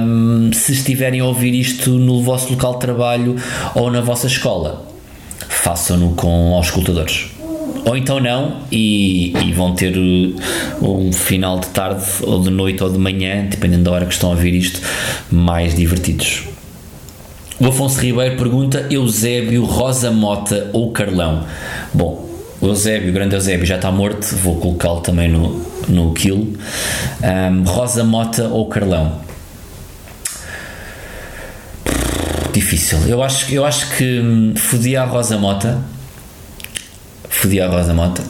Um, 0.00 0.52
se 0.52 0.72
estiverem 0.72 1.20
a 1.20 1.24
ouvir 1.24 1.54
isto 1.54 1.90
no 1.90 2.22
vosso 2.22 2.50
local 2.50 2.74
de 2.74 2.80
trabalho 2.80 3.36
ou 3.74 3.90
na 3.90 4.00
vossa 4.00 4.26
escola, 4.26 4.86
façam-no 5.48 6.14
com 6.14 6.54
auscultadores 6.54 7.33
ou 7.84 7.96
então 7.96 8.18
não, 8.18 8.62
e, 8.70 9.32
e, 9.36 9.52
vão 9.52 9.74
ter 9.74 9.94
um 10.80 11.12
final 11.12 11.58
de 11.58 11.66
tarde, 11.68 12.04
ou 12.22 12.40
de 12.40 12.50
noite, 12.50 12.82
ou 12.82 12.90
de 12.90 12.98
manhã, 12.98 13.46
dependendo 13.48 13.84
da 13.84 13.92
hora 13.92 14.06
que 14.06 14.12
estão 14.12 14.32
a 14.32 14.34
ver 14.34 14.52
isto, 14.54 14.80
mais 15.30 15.74
divertidos. 15.74 16.44
O 17.60 17.68
Afonso 17.68 18.00
Ribeiro 18.00 18.36
pergunta: 18.36 18.86
Eusébio, 18.90 19.64
Rosa 19.64 20.10
Mota 20.10 20.70
ou 20.72 20.90
Carlão? 20.92 21.44
Bom, 21.92 22.28
o 22.60 22.66
Eusébio, 22.66 23.10
o 23.10 23.12
grande 23.12 23.34
Eusébio, 23.34 23.66
já 23.66 23.76
está 23.76 23.92
morto, 23.92 24.24
vou 24.36 24.56
colocá-lo 24.56 25.00
também 25.00 25.28
no, 25.28 25.64
no 25.88 26.12
kill. 26.14 26.56
Um, 27.22 27.62
Rosa 27.64 28.02
Mota 28.02 28.48
ou 28.48 28.66
Carlão? 28.68 29.20
Difícil. 32.52 32.98
Eu 33.06 33.22
acho, 33.22 33.52
eu 33.52 33.64
acho 33.64 33.96
que 33.96 34.20
hum, 34.20 34.54
fodia 34.56 35.02
a 35.02 35.04
Rosa 35.04 35.36
Mota 35.36 35.93
fodi 37.34 37.60
a 37.60 37.68
Rosa 37.68 37.94
Mota. 37.94 38.22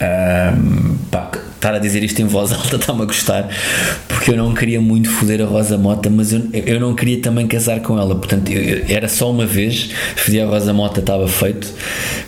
Um, 0.00 0.96
pá, 1.10 1.30
estar 1.62 1.74
a 1.74 1.78
dizer 1.78 2.02
isto 2.02 2.20
em 2.20 2.24
voz 2.24 2.50
alta 2.52 2.74
está-me 2.74 3.02
a 3.02 3.04
gostar, 3.04 3.48
porque 4.08 4.32
eu 4.32 4.36
não 4.36 4.52
queria 4.52 4.80
muito 4.80 5.08
foder 5.08 5.40
a 5.40 5.44
Rosa 5.44 5.78
Mota, 5.78 6.10
mas 6.10 6.32
eu, 6.32 6.42
eu 6.52 6.80
não 6.80 6.92
queria 6.94 7.20
também 7.22 7.46
casar 7.46 7.80
com 7.80 7.96
ela, 7.98 8.16
portanto 8.16 8.50
eu, 8.50 8.84
era 8.88 9.08
só 9.08 9.30
uma 9.30 9.46
vez, 9.46 9.90
foder 10.16 10.44
a 10.44 10.46
Rosa 10.46 10.72
Mota 10.72 10.98
estava 10.98 11.28
feito, 11.28 11.72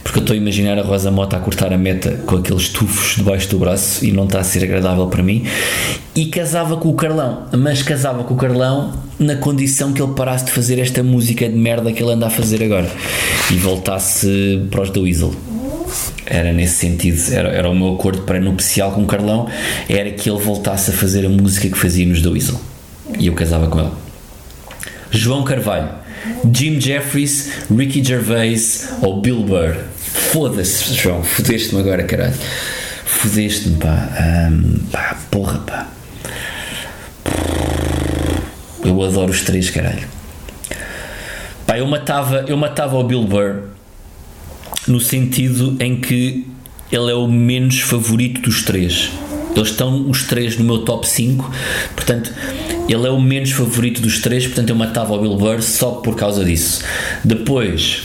porque 0.05 0.21
eu 0.21 0.21
estou 0.21 0.35
a 0.35 0.37
imaginar 0.37 0.79
a 0.79 0.83
Rosa 0.83 1.11
Mota 1.11 1.37
a 1.37 1.41
cortar 1.41 1.73
a 1.73 1.79
meta 1.79 2.13
com 2.25 2.37
aqueles 2.37 2.69
tufos 2.69 3.17
debaixo 3.17 3.49
do 3.49 3.59
braço 3.59 4.05
e 4.05 4.13
não 4.13 4.25
está 4.25 4.39
a 4.39 4.45
ser 4.45 4.63
agradável 4.63 5.09
para 5.09 5.23
mim, 5.23 5.45
e 6.15 6.27
casava 6.27 6.77
com 6.77 6.89
o 6.89 6.95
Carlão, 6.95 7.49
mas 7.59 7.83
casava 7.83 8.23
com 8.23 8.35
o 8.35 8.37
Carlão 8.37 9.03
na 9.19 9.35
condição 9.35 9.93
que 9.93 10.01
ele 10.01 10.13
parasse 10.15 10.45
de 10.45 10.53
fazer 10.53 10.79
esta 10.79 11.03
música 11.03 11.49
de 11.49 11.57
merda 11.57 11.93
que 11.93 12.01
ele 12.01 12.13
anda 12.13 12.29
a 12.29 12.31
fazer 12.31 12.63
agora 12.63 12.89
e 13.51 13.57
voltasse 13.57 14.63
para 14.71 14.83
os 14.83 14.91
do 14.91 15.03
Weasel 15.03 15.35
era 16.27 16.53
nesse 16.53 16.77
sentido, 16.77 17.21
era, 17.33 17.49
era 17.51 17.71
o 17.71 17.75
meu 17.75 17.95
acordo 17.95 18.23
pré-nupcial 18.23 18.93
com 18.93 19.03
o 19.03 19.07
Carlão, 19.07 19.49
era 19.89 20.11
que 20.11 20.29
ele 20.29 20.41
voltasse 20.41 20.91
a 20.91 20.95
fazer 20.95 21.27
a 21.27 21.29
música 21.29 21.69
que 21.69 21.79
fazia 21.79 22.07
nos 22.07 22.23
The 22.23 22.29
Weasel. 22.29 22.61
E 23.19 23.27
eu 23.27 23.35
casava 23.35 23.69
com 23.69 23.81
ele. 23.81 23.91
João 25.11 25.45
Carvalho, 25.45 25.91
Jim 26.53 26.81
Jeffries, 26.81 27.51
Ricky 27.71 28.03
Gervais 28.03 28.89
ou 29.03 29.21
Bill 29.21 29.43
Burr. 29.43 29.77
Foda-se, 29.99 30.95
João, 30.95 31.23
fodeste-me 31.23 31.81
agora, 31.81 32.03
caralho. 32.05 32.35
Fodeste-me, 33.05 33.77
pá. 33.77 34.09
Um, 34.51 34.79
pá, 34.91 35.17
porra, 35.31 35.59
pá. 35.61 35.89
Eu 38.85 39.03
adoro 39.03 39.31
os 39.31 39.43
três, 39.43 39.71
caralho. 39.71 40.07
Pá, 41.67 41.79
eu 41.79 41.87
matava, 41.87 42.45
eu 42.47 42.57
matava 42.57 42.97
o 42.97 43.05
Bill 43.05 43.25
Burr 43.25 43.74
no 44.87 45.01
sentido 45.01 45.77
em 45.81 46.01
que 46.01 46.47
ele 46.91 47.11
é 47.11 47.15
o 47.15 47.27
menos 47.27 47.81
favorito 47.81 48.41
dos 48.41 48.63
três. 48.63 49.11
Eles 49.55 49.69
estão 49.69 50.09
os 50.11 50.25
três 50.25 50.59
no 50.59 50.65
meu 50.65 50.79
top 50.79 51.09
5, 51.09 51.51
portanto, 51.95 52.33
ele 52.89 53.07
é 53.07 53.11
o 53.11 53.21
menos 53.21 53.53
favorito 53.53 54.01
dos 54.01 54.19
três, 54.19 54.47
portanto, 54.47 54.71
eu 54.71 54.77
matava 54.77 55.15
o 55.15 55.21
Bill 55.21 55.37
Burr 55.37 55.63
só 55.63 55.93
por 55.93 56.17
causa 56.17 56.45
disso. 56.45 56.83
Depois, 57.25 58.03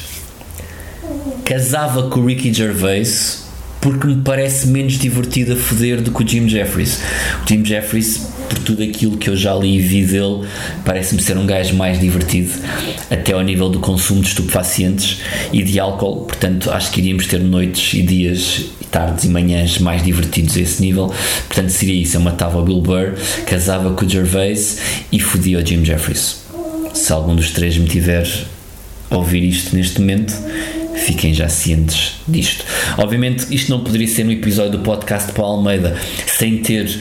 casava 1.44 2.10
com 2.10 2.20
o 2.20 2.26
Ricky 2.28 2.54
Gervais 2.54 3.50
porque 3.82 4.08
me 4.08 4.18
parece 4.18 4.68
menos 4.68 4.94
divertido 4.94 5.54
a 5.54 5.56
foder 5.56 6.02
do 6.02 6.12
que 6.12 6.24
o 6.24 6.28
Jim 6.28 6.48
Jeffries. 6.48 7.02
O 7.44 7.48
Jim 7.48 7.64
Jeffries, 7.64 8.28
por 8.50 8.60
tudo 8.60 8.84
aquilo 8.84 9.18
que 9.18 9.30
eu 9.30 9.38
já 9.38 9.54
li 9.54 9.76
e 9.76 9.80
vi 9.80 10.04
dele, 10.04 10.46
parece-me 10.84 11.22
ser 11.22 11.38
um 11.38 11.46
gajo 11.46 11.76
mais 11.76 12.00
divertido, 12.00 12.52
até 13.10 13.34
ao 13.34 13.42
nível 13.42 13.70
do 13.70 13.80
consumo 13.80 14.22
de 14.22 14.30
estupefacientes 14.30 15.20
e 15.54 15.62
de 15.64 15.80
álcool. 15.80 16.26
Portanto, 16.26 16.72
acho 16.72 16.92
que 16.92 17.00
iríamos 17.00 17.28
ter 17.28 17.40
noites 17.40 17.94
e 17.94 18.02
dias, 18.02 18.66
e 18.82 18.86
tardes 18.86 19.24
e 19.26 19.30
manhãs 19.30 19.78
mais 19.78 20.04
divertidos 20.04 20.58
a 20.58 20.62
esse 20.62 20.82
nível. 20.82 21.14
Portanto, 21.48 21.70
seria 21.70 21.94
isso: 21.94 22.18
eu 22.18 22.22
matava 22.22 22.60
o 22.60 22.66
Bill 22.66 22.82
Burr, 22.82 23.14
casava 23.46 23.94
com 23.94 24.06
o 24.06 24.10
Gervais 24.10 24.80
e 25.12 25.20
fodia 25.20 25.60
o 25.60 25.66
Jim 25.66 25.86
Jeffries. 25.86 26.44
Se 26.94 27.14
algum 27.14 27.36
dos 27.36 27.52
três 27.52 27.78
me 27.78 27.88
tiver 27.88 28.28
a 29.12 29.18
ouvir 29.18 29.44
isto 29.44 29.76
neste 29.76 30.00
momento 30.00 30.34
fiquem 31.00 31.34
já 31.34 31.48
cientes 31.48 32.16
disto. 32.28 32.66
Obviamente, 32.98 33.48
isto 33.54 33.72
não 33.72 33.84
poderia 33.84 34.08
ser 34.08 34.26
no 34.26 34.32
episódio 34.32 34.74
do 34.74 34.80
podcast 34.80 35.32
para 35.32 35.44
Almeida 35.44 35.98
sem 36.28 36.58
ter 36.58 37.00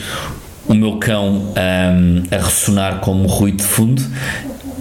o 0.69 0.75
meu 0.75 0.99
cão 0.99 1.53
um, 1.55 2.23
a 2.31 2.37
ressonar 2.37 3.01
como 3.01 3.27
ruído 3.27 3.59
de 3.59 3.65
fundo. 3.65 4.03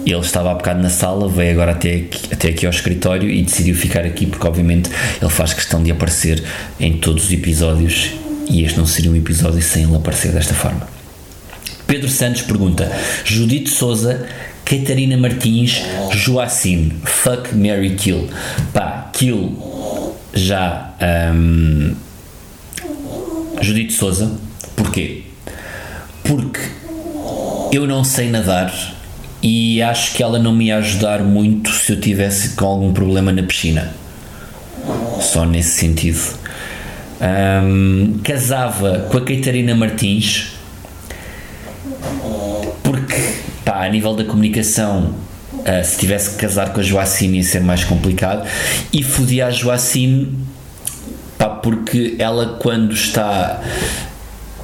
Ele 0.06 0.20
estava 0.20 0.50
há 0.50 0.54
bocado 0.54 0.80
na 0.80 0.88
sala, 0.88 1.28
veio 1.28 1.52
agora 1.52 1.72
até 1.72 1.96
aqui, 1.96 2.32
até 2.32 2.48
aqui 2.48 2.66
ao 2.66 2.70
escritório 2.70 3.28
e 3.28 3.42
decidiu 3.42 3.74
ficar 3.74 4.04
aqui 4.04 4.26
porque, 4.26 4.46
obviamente, 4.46 4.90
ele 5.20 5.30
faz 5.30 5.52
questão 5.52 5.82
de 5.82 5.90
aparecer 5.90 6.42
em 6.78 6.98
todos 6.98 7.24
os 7.24 7.32
episódios 7.32 8.12
e 8.48 8.64
este 8.64 8.78
não 8.78 8.86
seria 8.86 9.10
um 9.10 9.16
episódio 9.16 9.60
sem 9.60 9.82
ele 9.84 9.96
aparecer 9.96 10.32
desta 10.32 10.54
forma. 10.54 10.88
Pedro 11.86 12.08
Santos 12.08 12.42
pergunta: 12.42 12.90
Judite 13.24 13.70
Souza 13.70 14.26
Catarina 14.68 15.16
Martins, 15.16 15.82
Joacim, 16.12 16.92
Fuck 17.02 17.54
Mary 17.54 17.94
Kill. 17.94 18.28
Pá, 18.74 19.10
Kill 19.14 20.14
já. 20.34 20.94
Um, 21.32 21.94
Judite 23.62 23.94
Souza. 23.94 24.30
Porquê? 24.76 25.27
Porque 26.28 26.60
eu 27.72 27.86
não 27.86 28.04
sei 28.04 28.28
nadar 28.28 28.70
e 29.42 29.80
acho 29.80 30.12
que 30.14 30.22
ela 30.22 30.38
não 30.38 30.54
me 30.54 30.66
ia 30.66 30.76
ajudar 30.76 31.22
muito 31.22 31.70
se 31.70 31.92
eu 31.92 31.98
tivesse 31.98 32.50
com 32.50 32.66
algum 32.66 32.92
problema 32.92 33.32
na 33.32 33.42
piscina. 33.42 33.94
Só 35.22 35.46
nesse 35.46 35.70
sentido. 35.70 36.20
Um, 37.18 38.20
casava 38.22 39.08
com 39.10 39.16
a 39.16 39.20
Catarina 39.22 39.74
Martins 39.74 40.52
porque, 42.82 43.20
pá, 43.64 43.86
a 43.86 43.88
nível 43.88 44.14
da 44.14 44.24
comunicação, 44.24 45.14
uh, 45.52 45.84
se 45.84 45.98
tivesse 45.98 46.30
que 46.30 46.36
casar 46.36 46.72
com 46.72 46.80
a 46.80 46.82
Joacine 46.82 47.38
ia 47.38 47.42
ser 47.42 47.60
mais 47.60 47.84
complicado 47.84 48.46
e 48.92 49.02
fodia 49.02 49.46
a 49.46 49.50
Joacine, 49.50 50.38
pá, 51.36 51.48
porque 51.48 52.16
ela 52.18 52.58
quando 52.60 52.92
está 52.92 53.60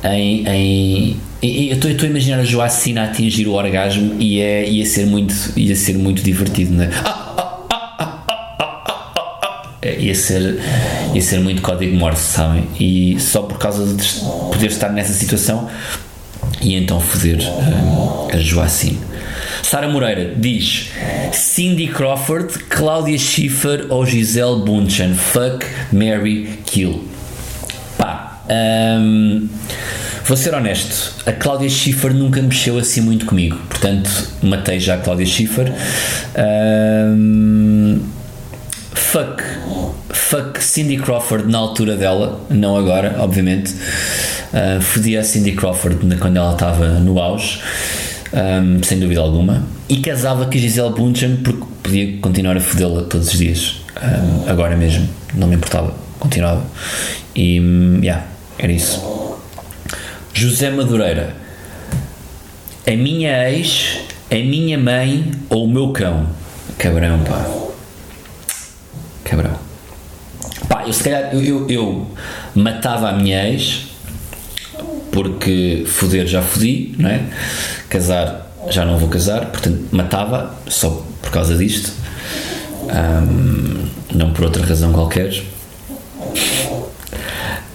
em, 0.04 0.46
em 0.49 1.16
eu 1.42 1.76
estou 1.76 2.06
a 2.06 2.11
imaginar 2.11 2.38
a 2.38 2.44
Joacine 2.44 2.99
a 2.99 3.04
atingir 3.04 3.46
o 3.46 3.52
orgasmo 3.52 4.16
e 4.18 4.40
é, 4.40 4.66
ia, 4.66 4.87
ser 4.87 5.04
muito, 5.06 5.34
ia 5.56 5.76
ser 5.76 5.94
muito 5.99 6.23
divertido, 6.23 6.73
não 6.73 6.84
é? 6.84 6.90
Ah, 7.04 7.64
ah, 7.68 8.25
ah, 9.82 9.88
ia 9.99 10.14
ser, 10.14 10.58
ia 11.12 11.20
ser 11.20 11.40
muito 11.40 11.61
código 11.61 11.94
morse, 11.96 12.32
sabem? 12.32 12.64
E 12.80 13.20
só 13.20 13.42
por 13.42 13.58
causa 13.58 13.84
de 13.94 14.20
poder 14.52 14.68
estar 14.68 14.88
nessa 14.88 15.12
situação 15.12 15.68
e 16.62 16.75
então 16.75 16.99
foder 16.99 17.40
a 18.32 18.38
Joacine. 18.38 18.99
Sara 19.62 19.88
Moreira 19.88 20.34
diz 20.34 20.90
Cindy 21.32 21.88
Crawford, 21.88 22.58
Cláudia 22.70 23.18
Schiffer 23.18 23.87
ou 23.90 24.06
Gisele 24.06 24.62
Bunchen. 24.64 25.14
Fuck, 25.14 25.66
Mary, 25.92 26.58
kill. 26.64 27.13
Um, 28.49 29.49
Vou 30.27 30.39
ser 30.39 30.55
honesto, 30.55 31.13
a 31.27 31.33
Cláudia 31.33 31.69
Schiffer 31.69 32.15
nunca 32.15 32.41
mexeu 32.41 32.79
assim 32.79 33.03
muito 33.03 33.27
comigo, 33.27 33.59
portanto 33.69 34.11
matei 34.43 34.81
já 34.81 34.95
a 34.95 34.97
Cláudia 34.97 35.27
Schiffer. 35.27 35.71
Um, 36.39 38.01
fuck, 38.95 39.43
fuck 40.09 40.65
Cindy 40.65 40.97
Crawford 40.97 41.47
na 41.51 41.59
altura 41.59 41.95
dela, 41.95 42.41
não 42.49 42.75
agora, 42.75 43.17
obviamente. 43.19 43.75
Uh, 43.75 44.81
fodi 44.81 45.15
a 45.15 45.23
Cindy 45.23 45.53
Crawford 45.53 45.99
quando 46.17 46.39
ela 46.39 46.55
estava 46.55 46.89
no 47.01 47.21
auge, 47.21 47.61
um, 48.33 48.83
sem 48.83 48.99
dúvida 48.99 49.21
alguma. 49.21 49.63
E 49.91 49.99
casava 49.99 50.47
com 50.47 50.53
a 50.53 50.57
Gisele 50.57 50.89
Bundchen 50.89 51.37
porque 51.45 51.65
podia 51.83 52.17
continuar 52.23 52.57
a 52.57 52.61
fodê-la 52.61 53.03
todos 53.03 53.29
os 53.29 53.39
dias, 53.39 53.83
um, 54.03 54.49
agora 54.51 54.75
mesmo, 54.75 55.07
não 55.35 55.49
me 55.49 55.57
importava, 55.57 55.95
continuava. 56.19 56.65
E, 57.37 57.61
um, 57.61 57.99
yeah, 58.03 58.25
era 58.58 58.73
isso. 58.73 59.38
José 60.32 60.70
Madureira, 60.70 61.34
a 62.87 62.90
minha 62.90 63.50
ex, 63.50 64.00
a 64.30 64.34
minha 64.34 64.78
mãe 64.78 65.30
ou 65.49 65.64
o 65.64 65.68
meu 65.68 65.92
cão? 65.92 66.28
Cabrão, 66.78 67.20
pá. 67.20 67.46
Cabrão. 69.25 69.58
Pá, 70.68 70.84
eu 70.87 70.92
se 70.92 71.04
calhar 71.04 71.34
eu, 71.34 71.42
eu, 71.42 71.70
eu 71.70 72.11
matava 72.54 73.08
a 73.08 73.12
minha 73.12 73.49
ex 73.49 73.87
porque 75.12 75.84
foder 75.87 76.26
já 76.26 76.42
fodi, 76.42 76.94
não 76.99 77.08
é? 77.08 77.23
Casar 77.88 78.44
já 78.68 78.84
não 78.84 78.99
vou 78.99 79.08
casar, 79.08 79.46
portanto 79.46 79.88
matava 79.92 80.54
só 80.66 81.04
por 81.23 81.30
causa 81.30 81.56
disto, 81.56 81.92
um, 82.82 83.87
não 84.14 84.30
por 84.32 84.44
outra 84.44 84.64
razão 84.64 84.92
qualquer. 84.92 85.42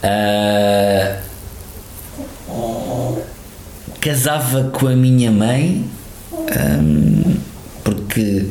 Uh, 0.02 1.20
casava 4.00 4.64
com 4.70 4.88
a 4.88 4.96
minha 4.96 5.30
mãe 5.30 5.84
um, 6.32 7.36
porque 7.84 8.46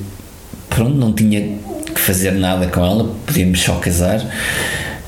pronto, 0.69 0.95
não 0.95 1.12
tinha 1.12 1.41
que 1.93 1.99
fazer 1.99 2.31
nada 2.31 2.67
com 2.67 2.85
ela, 2.85 3.15
podíamos 3.25 3.62
só 3.62 3.75
casar. 3.75 4.21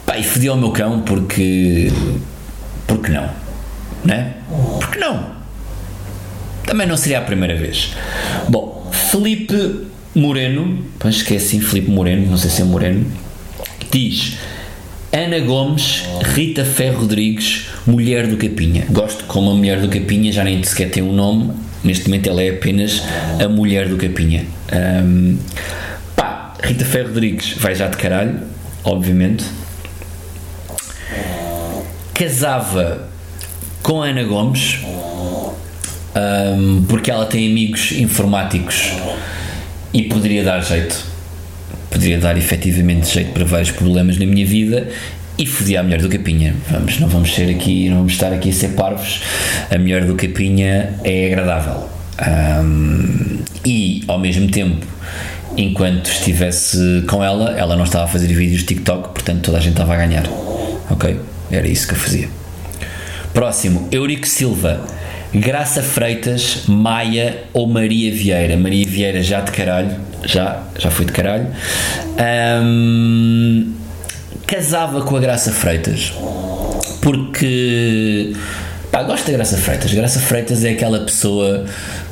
Pá, 0.05 0.17
e 0.17 0.23
fodi 0.23 0.47
ao 0.47 0.57
meu 0.57 0.71
cão 0.71 1.01
porque. 1.01 1.91
porque 2.87 3.11
não? 3.11 3.29
Né? 4.03 4.33
Porque 4.79 4.99
não? 4.99 5.31
Também 6.65 6.87
não 6.87 6.97
seria 6.97 7.19
a 7.19 7.21
primeira 7.21 7.55
vez. 7.55 7.93
Bom, 8.49 8.89
Felipe 8.91 9.87
Moreno, 10.15 10.83
esqueci, 11.05 11.59
Felipe 11.59 11.91
Moreno, 11.91 12.29
não 12.29 12.37
sei 12.37 12.49
se 12.49 12.61
é 12.61 12.65
Moreno, 12.65 13.05
diz 13.91 14.37
Ana 15.13 15.39
Gomes, 15.39 16.03
Rita 16.23 16.63
Ferro 16.63 17.01
Rodrigues, 17.01 17.67
Mulher 17.85 18.27
do 18.27 18.37
Capinha. 18.37 18.85
Gosto 18.89 19.25
como 19.25 19.51
a 19.51 19.53
Mulher 19.53 19.81
do 19.81 19.89
Capinha, 19.89 20.31
já 20.31 20.41
nem 20.41 20.63
sequer 20.63 20.89
tem 20.89 21.03
um 21.03 21.11
nome, 21.11 21.51
neste 21.83 22.07
momento 22.07 22.29
ela 22.29 22.41
é 22.41 22.51
apenas 22.51 23.03
a 23.43 23.49
Mulher 23.49 23.89
do 23.89 23.97
Capinha. 23.97 24.45
Um, 24.71 25.37
pá, 26.15 26.53
Rita 26.63 26.85
Ferro 26.85 27.09
Rodrigues 27.09 27.55
vai 27.57 27.75
já 27.75 27.87
de 27.87 27.97
caralho, 27.97 28.39
obviamente. 28.85 29.43
Casava 32.13 33.09
com 33.83 34.01
Ana 34.01 34.23
Gomes, 34.23 34.79
um, 36.15 36.85
porque 36.87 37.11
ela 37.11 37.25
tem 37.25 37.51
amigos 37.51 37.91
informáticos 37.91 38.93
e 39.93 40.03
poderia 40.03 40.41
dar 40.41 40.61
jeito 40.61 41.10
poderia 41.91 42.17
dar 42.17 42.37
efetivamente 42.37 43.13
jeito 43.13 43.31
para 43.31 43.45
vários 43.45 43.69
problemas 43.69 44.17
na 44.17 44.25
minha 44.25 44.45
vida 44.45 44.87
e 45.37 45.45
fodia 45.45 45.81
a 45.81 45.83
mulher 45.83 46.01
do 46.01 46.09
Capinha. 46.09 46.55
Vamos, 46.69 46.99
não 46.99 47.07
vamos 47.07 47.33
ser 47.35 47.49
aqui, 47.49 47.89
não 47.89 47.97
vamos 47.97 48.13
estar 48.13 48.31
aqui 48.31 48.49
a 48.49 48.53
ser 48.53 48.69
parvos. 48.69 49.21
A 49.69 49.77
mulher 49.77 50.05
do 50.05 50.15
Capinha 50.15 50.95
é 51.03 51.27
agradável. 51.27 51.89
Um, 52.63 53.39
e 53.65 54.03
ao 54.07 54.17
mesmo 54.19 54.49
tempo, 54.49 54.85
enquanto 55.57 56.09
estivesse 56.09 57.03
com 57.07 57.23
ela, 57.23 57.51
ela 57.57 57.75
não 57.75 57.83
estava 57.83 58.05
a 58.05 58.07
fazer 58.07 58.27
vídeos 58.27 58.61
de 58.61 58.67
TikTok, 58.67 59.09
portanto 59.09 59.41
toda 59.41 59.57
a 59.57 59.61
gente 59.61 59.73
estava 59.73 59.93
a 59.93 59.97
ganhar. 59.97 60.25
Ok? 60.89 61.19
Era 61.51 61.67
isso 61.67 61.87
que 61.87 61.93
eu 61.93 61.97
fazia. 61.97 62.29
Próximo, 63.33 63.87
Eurico 63.91 64.27
Silva. 64.27 64.85
Graça 65.33 65.81
Freitas, 65.81 66.63
Maia 66.67 67.43
ou 67.53 67.67
Maria 67.67 68.11
Vieira. 68.13 68.57
Maria 68.57 68.85
Vieira 68.85 69.23
já 69.23 69.41
de 69.41 69.51
caralho, 69.51 69.95
já, 70.25 70.61
já 70.77 70.91
foi 70.91 71.05
de 71.05 71.13
caralho. 71.13 71.47
Um, 72.63 73.73
casava 74.45 75.01
com 75.01 75.15
a 75.15 75.19
Graça 75.19 75.51
Freitas 75.51 76.13
porque 77.01 78.33
pá, 78.91 79.03
gosto 79.03 79.25
da 79.25 79.33
Graça 79.33 79.57
Freitas. 79.57 79.93
Graça 79.93 80.19
Freitas 80.19 80.63
é 80.63 80.71
aquela 80.71 80.99
pessoa 80.99 81.65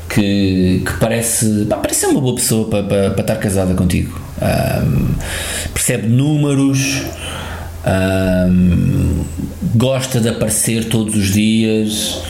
que, 0.08 0.82
que 0.84 0.92
parece, 0.98 1.66
pá, 1.66 1.76
parece 1.76 2.06
uma 2.06 2.20
boa 2.20 2.34
pessoa 2.34 2.68
para, 2.68 2.82
para, 2.82 3.10
para 3.10 3.20
estar 3.20 3.36
casada 3.36 3.74
contigo. 3.74 4.20
Um, 4.42 5.14
percebe 5.72 6.08
números, 6.08 7.02
um, 7.86 9.24
gosta 9.74 10.20
de 10.20 10.28
aparecer 10.28 10.84
todos 10.86 11.14
os 11.14 11.32
dias 11.32 12.22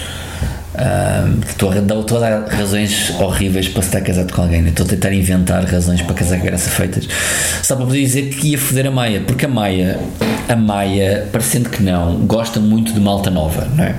estou 1.49 1.71
a 1.71 1.81
dar 1.81 2.03
todas 2.03 2.53
razões 2.53 3.11
horríveis 3.19 3.69
para 3.69 3.83
estar 3.83 4.01
casado 4.01 4.33
com 4.33 4.43
alguém. 4.43 4.67
Estou 4.67 4.87
a 4.87 4.89
tentar 4.89 5.13
inventar 5.13 5.65
razões 5.65 6.03
para 6.03 6.15
casar 6.15 6.39
com 6.39 6.47
graça 6.47 6.71
feitas. 6.71 7.09
Só 7.63 7.77
para 7.77 7.87
poder 7.87 8.01
dizer 8.01 8.31
que 8.31 8.49
ia 8.49 8.59
foder 8.59 8.87
a 8.87 8.91
Maia, 8.91 9.23
porque 9.27 9.45
a 9.45 9.49
Maia, 9.49 9.99
a 10.49 10.57
Maia, 10.57 11.29
parecendo 11.31 11.69
que 11.69 11.83
não, 11.83 12.21
gosta 12.27 12.61
muito 12.61 12.93
de 12.93 13.01
malta 13.01 13.31
nova, 13.31 13.67
não 13.77 13.85
é? 13.85 13.95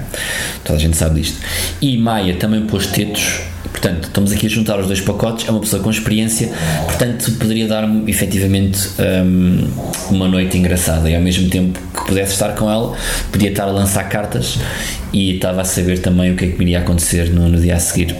Toda 0.63 0.78
a 0.78 0.82
gente 0.82 0.98
sabe 0.98 1.22
disto. 1.22 1.39
E 1.82 1.98
Maia 1.98 2.36
também 2.36 2.65
pôs 2.65 2.88
tetos 2.88 3.41
Portanto, 3.72 4.04
estamos 4.06 4.32
aqui 4.32 4.46
a 4.46 4.50
juntar 4.50 4.80
os 4.80 4.88
dois 4.88 5.02
pacotes. 5.02 5.48
É 5.48 5.52
uma 5.52 5.60
pessoa 5.60 5.82
com 5.82 5.90
experiência, 5.90 6.52
portanto, 6.86 7.32
poderia 7.40 7.68
dar-me 7.68 8.10
efetivamente 8.10 8.90
um, 9.00 9.68
uma 10.10 10.28
noite 10.28 10.58
engraçada 10.58 11.10
e 11.10 11.16
ao 11.16 11.22
mesmo 11.22 11.50
tempo 11.50 11.80
que 11.94 12.06
pudesse 12.06 12.34
estar 12.34 12.54
com 12.56 12.70
ela, 12.70 12.96
podia 13.32 13.50
estar 13.50 13.64
a 13.64 13.72
lançar 13.72 14.04
cartas 14.10 14.60
e 15.14 15.36
estava 15.36 15.62
a 15.62 15.66
saber 15.66 16.00
também 16.00 16.32
o 16.32 16.36
que 16.36 16.46
é 16.46 16.48
que 16.50 16.58
me 16.58 16.66
iria 16.66 16.80
acontecer 16.80 17.30
no, 17.30 17.48
no 17.48 17.60
dia 17.60 17.76
a 17.76 17.80
seguir. 17.80 18.16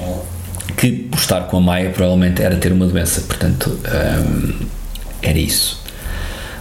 Que 0.78 0.92
por 0.92 1.20
estar 1.20 1.42
com 1.42 1.58
a 1.58 1.62
Maia 1.62 1.90
provavelmente 1.92 2.42
era 2.42 2.56
ter 2.56 2.72
uma 2.72 2.88
doença, 2.88 3.22
portanto, 3.22 3.78
um, 3.86 4.66
era 5.22 5.38
isso. 5.38 5.80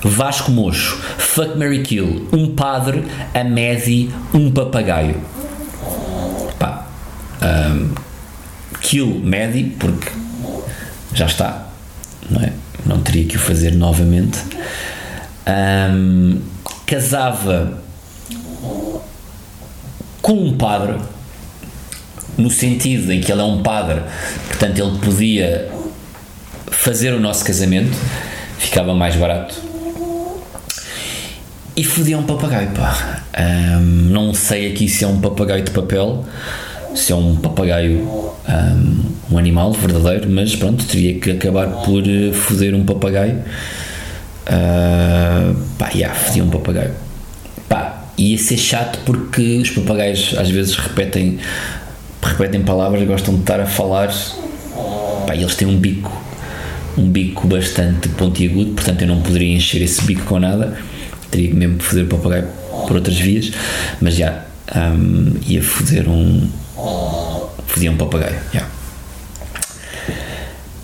Vasco 0.02 0.50
Mocho, 0.50 0.96
Fuck 1.18 1.58
Mary 1.58 1.82
Kill, 1.82 2.28
um 2.32 2.54
padre, 2.54 3.04
a 3.34 3.44
Medi, 3.44 4.10
um 4.32 4.50
papagaio. 4.50 5.16
Pá, 6.58 6.86
um, 7.42 8.09
kill 8.80 9.20
Medi, 9.22 9.64
porque 9.78 10.10
já 11.12 11.26
está, 11.26 11.68
não 12.28 12.40
é? 12.40 12.52
Não 12.86 13.00
teria 13.00 13.24
que 13.26 13.36
o 13.36 13.40
fazer 13.40 13.72
novamente. 13.72 14.38
Um, 15.46 16.40
casava 16.86 17.80
com 20.22 20.32
um 20.32 20.56
padre, 20.56 20.96
no 22.36 22.50
sentido 22.50 23.12
em 23.12 23.20
que 23.20 23.30
ele 23.30 23.40
é 23.40 23.44
um 23.44 23.62
padre, 23.62 24.02
portanto 24.48 24.78
ele 24.78 24.98
podia 24.98 25.70
fazer 26.70 27.12
o 27.12 27.20
nosso 27.20 27.44
casamento, 27.44 27.96
ficava 28.58 28.94
mais 28.94 29.16
barato. 29.16 29.54
e 31.76 31.84
fodia 31.84 32.18
um 32.18 32.24
papagaio, 32.24 32.70
pá. 32.72 33.22
Um, 33.38 33.80
não 34.10 34.34
sei 34.34 34.70
aqui 34.70 34.88
se 34.88 35.04
é 35.04 35.08
um 35.08 35.20
papagaio 35.20 35.64
de 35.64 35.70
papel, 35.70 36.24
se 36.94 37.12
é 37.12 37.16
um 37.16 37.36
papagaio, 37.36 38.00
um, 38.48 39.32
um 39.32 39.38
animal 39.38 39.72
verdadeiro, 39.72 40.28
mas 40.28 40.56
pronto, 40.56 40.84
teria 40.84 41.18
que 41.18 41.30
acabar 41.30 41.68
por 41.84 42.02
eh, 42.06 42.32
foder 42.32 42.74
um 42.74 42.84
papagaio. 42.84 43.42
Uh, 44.46 45.54
pá, 45.78 45.90
yeah, 45.94 46.14
fodia 46.14 46.42
um 46.42 46.50
papagaio. 46.50 46.92
Pá, 47.68 48.04
ia 48.18 48.36
ser 48.36 48.56
chato 48.56 48.98
porque 49.04 49.58
os 49.58 49.70
papagaios 49.70 50.34
às 50.36 50.50
vezes 50.50 50.74
repetem, 50.74 51.38
repetem 52.22 52.62
palavras, 52.62 53.06
gostam 53.06 53.34
de 53.34 53.40
estar 53.40 53.60
a 53.60 53.66
falar. 53.66 54.08
Pá, 55.26 55.36
eles 55.36 55.54
têm 55.54 55.68
um 55.68 55.76
bico, 55.76 56.10
um 56.98 57.08
bico 57.08 57.46
bastante 57.46 58.08
pontiagudo, 58.08 58.72
portanto 58.72 59.02
eu 59.02 59.08
não 59.08 59.22
poderia 59.22 59.54
encher 59.54 59.82
esse 59.82 60.02
bico 60.02 60.24
com 60.24 60.40
nada. 60.40 60.76
Teria 61.30 61.48
que 61.48 61.54
mesmo 61.54 61.80
foder 61.80 62.04
o 62.04 62.08
papagaio 62.08 62.48
por 62.88 62.96
outras 62.96 63.18
vias, 63.18 63.52
mas 64.00 64.16
já 64.16 64.44
um, 64.74 65.32
ia 65.46 65.62
foder 65.62 66.08
um. 66.08 66.48
Fodia 67.66 67.90
um 67.90 67.96
papagaio. 67.96 68.38
Yeah. 68.52 68.68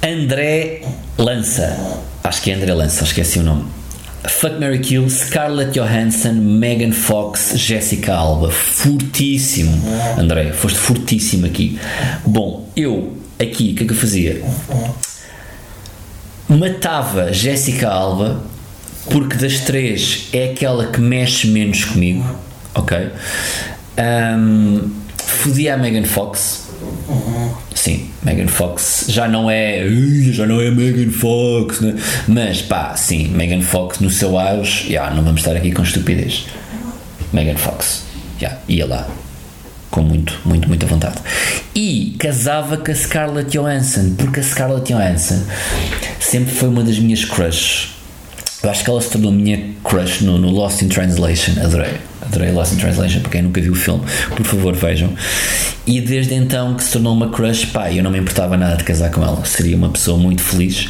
André 0.03 0.83
Lança, 1.19 1.77
acho 2.23 2.43
que 2.43 2.51
é 2.51 2.55
André 2.55 2.73
Lança, 2.75 3.05
esqueci 3.05 3.39
o 3.39 3.43
nome. 3.43 3.65
Fuck 4.29 4.59
Mary 4.59 4.81
Kill, 4.81 5.09
Scarlett 5.09 5.73
Johansson, 5.73 6.33
Megan 6.33 6.93
Fox, 6.93 7.53
Jessica 7.57 8.15
Alba. 8.15 8.51
Fortíssimo, 8.51 9.81
André, 10.19 10.53
foste 10.53 10.79
fortíssimo 10.79 11.47
aqui. 11.47 11.79
Bom, 12.25 12.69
eu 12.77 13.17
aqui, 13.39 13.73
o 13.73 13.75
que 13.77 13.85
é 13.85 13.87
que 13.87 13.93
eu 13.93 13.97
fazia? 13.97 14.43
Matava 16.49 17.33
Jessica 17.33 17.89
Alba 17.89 18.43
porque 19.11 19.37
das 19.37 19.61
três 19.61 20.29
é 20.33 20.51
aquela 20.51 20.87
que 20.87 21.01
mexe 21.01 21.47
menos 21.47 21.85
comigo, 21.85 22.25
ok? 22.75 23.11
Um, 23.99 24.91
fodia 25.27 25.75
a 25.75 25.77
Megan 25.77 26.05
Fox. 26.05 26.67
Sim, 27.75 28.11
Megan 28.23 28.49
Fox 28.49 29.07
já 29.09 29.29
não 29.29 29.51
é. 29.51 29.87
Já 30.33 30.47
não 30.47 30.61
é 30.61 30.71
Megan 30.71 31.11
Fox, 31.11 31.81
né? 31.81 31.95
mas 32.27 32.63
pá, 32.63 32.97
sim, 32.97 33.29
Megan 33.29 33.63
Fox 33.63 34.01
no 34.01 34.11
seu 34.11 34.39
auge, 34.39 34.89
yeah, 34.89 35.15
não 35.15 35.23
vamos 35.23 35.41
estar 35.41 35.57
aqui 35.57 35.73
com 35.73 35.83
estupidez. 35.83 36.47
Megan 37.33 37.57
Fox, 37.57 38.05
yeah, 38.41 38.59
ia 38.69 38.87
lá 38.87 39.09
com 39.91 40.03
muito, 40.03 40.39
muito, 40.45 40.69
muita 40.69 40.87
vontade. 40.87 41.17
E 41.75 42.17
casava 42.19 42.77
com 42.77 42.91
a 42.91 42.95
Scarlett 42.95 43.51
Johansson, 43.51 44.15
porque 44.17 44.41
a 44.41 44.43
Scarlett 44.43 44.93
Johansson 44.93 45.43
sempre 46.21 46.53
foi 46.53 46.69
uma 46.69 46.83
das 46.83 46.99
minhas 46.99 47.25
crushes. 47.25 47.95
Eu 48.63 48.71
acho 48.71 48.85
que 48.85 48.91
ela 48.91 49.01
se 49.01 49.11
tornou 49.11 49.31
a 49.31 49.35
minha 49.35 49.75
crush 49.83 50.23
no, 50.23 50.39
no 50.39 50.51
Lost 50.51 50.83
in 50.83 50.89
Translation, 50.89 51.53
adorei. 51.63 51.95
Adorei 52.27 52.53
Lost 52.53 52.75
in 52.75 52.77
Translation, 52.77 53.21
para 53.21 53.31
quem 53.31 53.43
nunca 53.43 53.61
viu 53.61 53.73
o 53.73 53.77
filme, 53.77 54.05
por 54.37 54.45
favor 54.45 54.75
vejam. 54.75 55.13
E 55.87 56.01
desde 56.01 56.35
então 56.35 56.75
que 56.75 56.83
se 56.83 56.93
tornou 56.93 57.15
uma 57.15 57.31
crush, 57.31 57.67
pá, 57.67 57.93
eu 57.93 58.03
não 58.03 58.11
me 58.11 58.19
importava 58.19 58.57
nada 58.57 58.77
de 58.77 58.85
casar 58.85 59.11
com 59.11 59.23
ela. 59.23 59.45
Seria 59.45 59.77
uma 59.77 59.89
pessoa 59.89 60.19
muito 60.19 60.43
feliz 60.43 60.89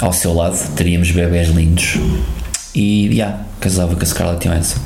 ao 0.00 0.12
seu 0.12 0.34
lado, 0.34 0.56
teríamos 0.74 1.10
bebés 1.10 1.48
lindos. 1.48 1.96
E, 2.74 3.06
já, 3.08 3.12
yeah, 3.12 3.44
casava 3.60 3.94
com 3.94 4.02
a 4.02 4.06
Scarlett 4.06 4.48
Johansson. 4.48 4.80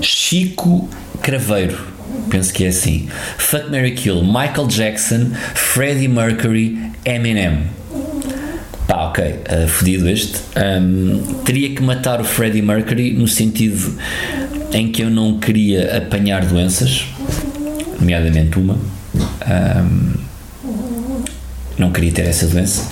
Chico 0.00 0.88
Craveiro, 1.22 1.76
penso 2.30 2.52
que 2.52 2.64
é 2.64 2.68
assim. 2.68 3.08
Fuck 3.38 3.70
Mary 3.70 3.92
Kill, 3.92 4.22
Michael 4.22 4.68
Jackson, 4.68 5.30
Freddie 5.54 6.08
Mercury, 6.08 6.78
Eminem. 7.04 7.64
Pá, 8.86 9.06
ok, 9.06 9.24
uh, 9.24 9.68
fodido 9.68 10.08
este. 10.08 10.38
Um, 10.56 11.42
teria 11.44 11.74
que 11.74 11.82
matar 11.82 12.20
o 12.20 12.24
Freddie 12.24 12.62
Mercury 12.62 13.12
no 13.12 13.26
sentido 13.26 13.98
em 14.72 14.92
que 14.92 15.02
eu 15.02 15.10
não 15.10 15.38
queria 15.38 15.96
apanhar 15.96 16.44
doenças, 16.44 17.04
nomeadamente 17.98 18.58
uma. 18.58 18.74
Um, 19.14 20.12
não 21.76 21.90
queria 21.90 22.12
ter 22.12 22.26
essa 22.26 22.46
doença 22.46 22.88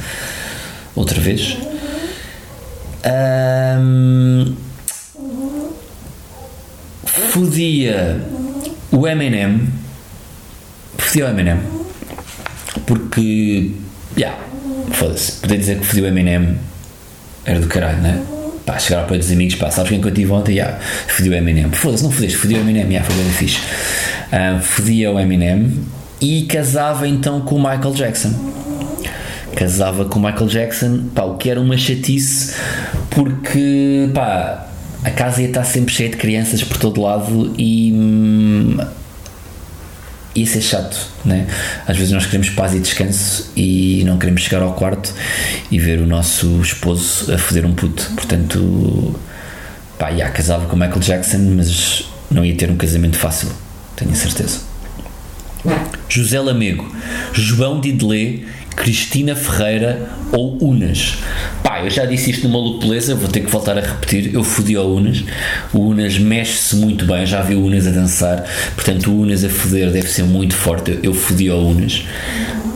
outra 0.96 1.20
vez. 1.20 1.56
Um, 3.06 4.54
fodia 7.30 8.20
o 8.90 9.06
Eminem. 9.06 9.68
Fodia 10.98 11.26
o 11.26 11.28
Eminem. 11.28 11.60
Porque, 12.84 13.70
yeah, 14.16 14.36
foda-se, 14.92 15.32
poder 15.40 15.58
dizer 15.58 15.78
que 15.78 15.86
fodia 15.86 16.04
o 16.04 16.06
Eminem 16.06 16.56
era 17.44 17.60
do 17.60 17.66
caralho, 17.66 17.98
né? 17.98 18.22
Pá, 18.64 18.78
chegar 18.78 19.06
para 19.06 19.18
os 19.18 19.30
amigos, 19.30 19.56
pá, 19.56 19.70
sabes 19.70 19.90
quem 19.90 20.00
que 20.00 20.08
eu 20.08 20.14
tive 20.14 20.32
ontem? 20.32 20.52
Yeah, 20.52 20.78
fodia 21.06 21.32
o 21.32 21.34
Eminem. 21.34 21.70
Foda-se, 21.72 22.02
não 22.02 22.10
fodeste, 22.10 22.38
fodia 22.38 22.56
o 22.56 22.60
Eminem, 22.60 22.86
yeah, 22.86 23.04
foi 23.04 23.22
bem 23.22 23.32
fixe. 23.32 23.60
Fodia 24.62 25.12
o 25.12 25.20
Eminem 25.20 25.84
e 26.20 26.42
casava 26.44 27.06
então 27.06 27.42
com 27.42 27.56
o 27.56 27.58
Michael 27.58 27.92
Jackson. 27.92 28.32
Casava 29.54 30.06
com 30.06 30.18
o 30.18 30.22
Michael 30.22 30.46
Jackson, 30.46 31.04
pá, 31.14 31.24
o 31.24 31.36
que 31.36 31.50
era 31.50 31.60
uma 31.60 31.76
chatice, 31.76 32.54
porque, 33.10 34.08
pá, 34.14 34.66
a 35.04 35.10
casa 35.10 35.42
ia 35.42 35.48
estar 35.48 35.64
sempre 35.64 35.92
cheia 35.92 36.08
de 36.08 36.16
crianças 36.16 36.64
por 36.64 36.78
todo 36.78 37.02
lado 37.02 37.52
e 37.58 37.92
hum, 37.92 38.78
ia 40.34 40.46
ser 40.46 40.60
chato, 40.60 40.96
né? 41.24 41.46
Às 41.86 41.96
vezes 41.96 42.12
nós 42.12 42.26
queremos 42.26 42.50
paz 42.50 42.74
e 42.74 42.80
descanso 42.80 43.50
e 43.56 44.02
não 44.04 44.18
queremos 44.18 44.42
chegar 44.42 44.62
ao 44.62 44.72
quarto 44.74 45.12
e 45.70 45.78
ver 45.78 46.00
o 46.00 46.06
nosso 46.06 46.60
esposo 46.60 47.32
a 47.32 47.38
foder 47.38 47.64
um 47.64 47.72
puto. 47.72 48.10
Portanto, 48.14 49.18
pá, 49.98 50.12
já 50.12 50.28
casava 50.30 50.66
com 50.66 50.76
Michael 50.76 51.00
Jackson, 51.00 51.38
mas 51.56 52.04
não 52.30 52.44
ia 52.44 52.54
ter 52.54 52.70
um 52.70 52.76
casamento 52.76 53.16
fácil, 53.16 53.48
tenho 53.96 54.10
a 54.10 54.14
certeza. 54.14 54.60
José 56.08 56.38
Lamego, 56.40 56.94
João 57.32 57.80
Didelé 57.80 58.40
Cristina 58.76 59.34
Ferreira 59.34 60.10
ou 60.32 60.58
Unas. 60.60 61.18
Pá, 61.62 61.82
eu 61.82 61.90
já 61.90 62.04
disse 62.04 62.30
isto 62.30 62.48
numa 62.48 62.58
lupuleza, 62.58 63.14
vou 63.14 63.28
ter 63.28 63.40
que 63.40 63.50
voltar 63.50 63.78
a 63.78 63.80
repetir. 63.80 64.34
Eu 64.34 64.42
fodi 64.42 64.76
ao 64.76 64.92
Unas. 64.92 65.24
O 65.72 65.80
Unas 65.80 66.18
mexe-se 66.18 66.76
muito 66.76 67.04
bem, 67.04 67.24
já 67.24 67.42
vi 67.42 67.54
o 67.54 67.64
Unas 67.64 67.86
a 67.86 67.90
dançar, 67.90 68.44
portanto, 68.74 69.10
o 69.10 69.20
Unas 69.20 69.44
a 69.44 69.48
foder 69.48 69.90
deve 69.90 70.08
ser 70.08 70.24
muito 70.24 70.54
forte. 70.54 70.98
Eu 71.02 71.14
fodi 71.14 71.48
ao 71.48 71.60
Unas. 71.60 72.04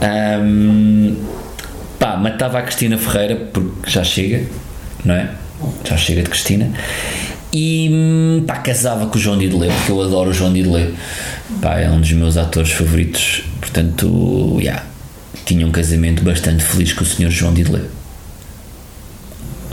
Um, 0.03 1.17
pá, 1.99 2.17
matava 2.17 2.59
a 2.59 2.63
Cristina 2.63 2.97
Ferreira 2.97 3.37
porque 3.37 3.91
já 3.91 4.05
chega, 4.05 4.45
não 5.05 5.15
é? 5.15 5.31
Já 5.85 5.97
chega 5.97 6.23
de 6.23 6.31
Cristina. 6.31 6.71
E 7.53 8.43
pá, 8.47 8.57
casava 8.57 9.07
com 9.07 9.17
o 9.17 9.21
João 9.21 9.39
Didelé, 9.39 9.69
porque 9.69 9.91
eu 9.91 10.01
adoro 10.01 10.31
o 10.31 10.33
João 10.33 10.53
Didelé. 10.53 10.91
Pá, 11.61 11.79
é 11.81 11.91
um 11.91 12.01
dos 12.01 12.13
meus 12.13 12.37
atores 12.37 12.71
favoritos, 12.71 13.43
portanto, 13.61 14.59
já. 14.59 14.63
Yeah 14.63 14.98
tinha 15.49 15.67
um 15.67 15.71
casamento 15.71 16.23
bastante 16.23 16.63
feliz 16.63 16.93
com 16.93 17.03
o 17.03 17.07
Sr. 17.07 17.31
João 17.31 17.55
Didelé. 17.55 17.81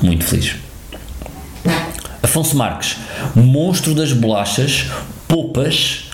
Muito 0.01 0.23
feliz. 0.23 0.55
Afonso 2.23 2.55
Marques, 2.55 2.95
monstro 3.35 3.93
das 3.93 4.13
bolachas, 4.13 4.85
poupas 5.27 6.09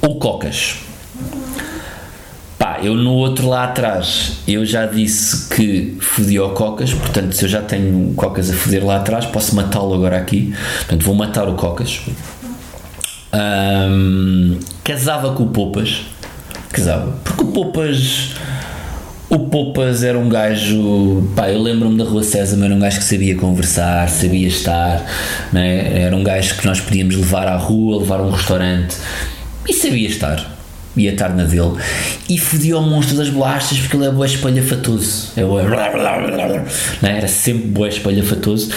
ou 0.00 0.20
cocas? 0.20 0.76
Pá, 2.56 2.78
eu 2.80 2.94
no 2.94 3.14
outro 3.14 3.48
lá 3.48 3.64
atrás, 3.64 4.34
eu 4.46 4.64
já 4.64 4.86
disse 4.86 5.48
que 5.48 5.98
fodi 6.00 6.38
ao 6.38 6.50
cocas, 6.50 6.94
portanto, 6.94 7.32
se 7.32 7.44
eu 7.44 7.48
já 7.48 7.60
tenho 7.60 8.14
cocas 8.14 8.50
a 8.50 8.54
foder 8.54 8.86
lá 8.86 8.98
atrás, 8.98 9.26
posso 9.26 9.56
matá-lo 9.56 9.94
agora 9.94 10.16
aqui. 10.16 10.54
Portanto, 10.76 11.04
vou 11.04 11.16
matar 11.16 11.48
o 11.48 11.54
cocas. 11.54 12.00
Um, 13.34 14.60
casava 14.84 15.32
com 15.34 15.42
o 15.42 15.48
poupas. 15.48 16.02
Casava. 16.70 17.16
Porque 17.24 17.42
o 17.42 17.46
poupas 17.48 18.36
o 19.32 19.38
Poupas 19.38 20.04
era 20.04 20.18
um 20.18 20.28
gajo, 20.28 21.26
pá, 21.34 21.50
eu 21.50 21.62
lembro-me 21.62 21.96
da 21.96 22.04
Rua 22.04 22.22
César, 22.22 22.62
era 22.62 22.74
um 22.74 22.78
gajo 22.78 22.98
que 22.98 23.04
sabia 23.04 23.34
conversar, 23.34 24.06
sabia 24.10 24.46
estar, 24.46 25.06
né? 25.50 26.02
era 26.02 26.14
um 26.14 26.22
gajo 26.22 26.54
que 26.58 26.66
nós 26.66 26.82
podíamos 26.82 27.16
levar 27.16 27.48
à 27.48 27.56
rua, 27.56 28.00
levar 28.00 28.20
a 28.20 28.24
um 28.24 28.30
restaurante 28.30 28.94
e 29.66 29.72
sabia 29.72 30.06
estar, 30.06 30.54
ia 30.94 31.12
estar 31.12 31.30
na 31.30 31.44
dele. 31.44 31.72
E 32.28 32.36
fodia 32.36 32.76
o 32.76 32.82
monstro 32.82 33.16
das 33.16 33.30
bolachas 33.30 33.78
porque 33.78 33.96
ele 33.96 34.04
é 34.04 34.10
boa 34.10 34.26
espalhafatoso, 34.26 35.32
é 35.34 35.42
boa, 35.42 35.62
né? 37.00 37.16
era 37.16 37.28
sempre 37.28 37.68
boa 37.68 37.88
espalhafatoso 37.88 38.70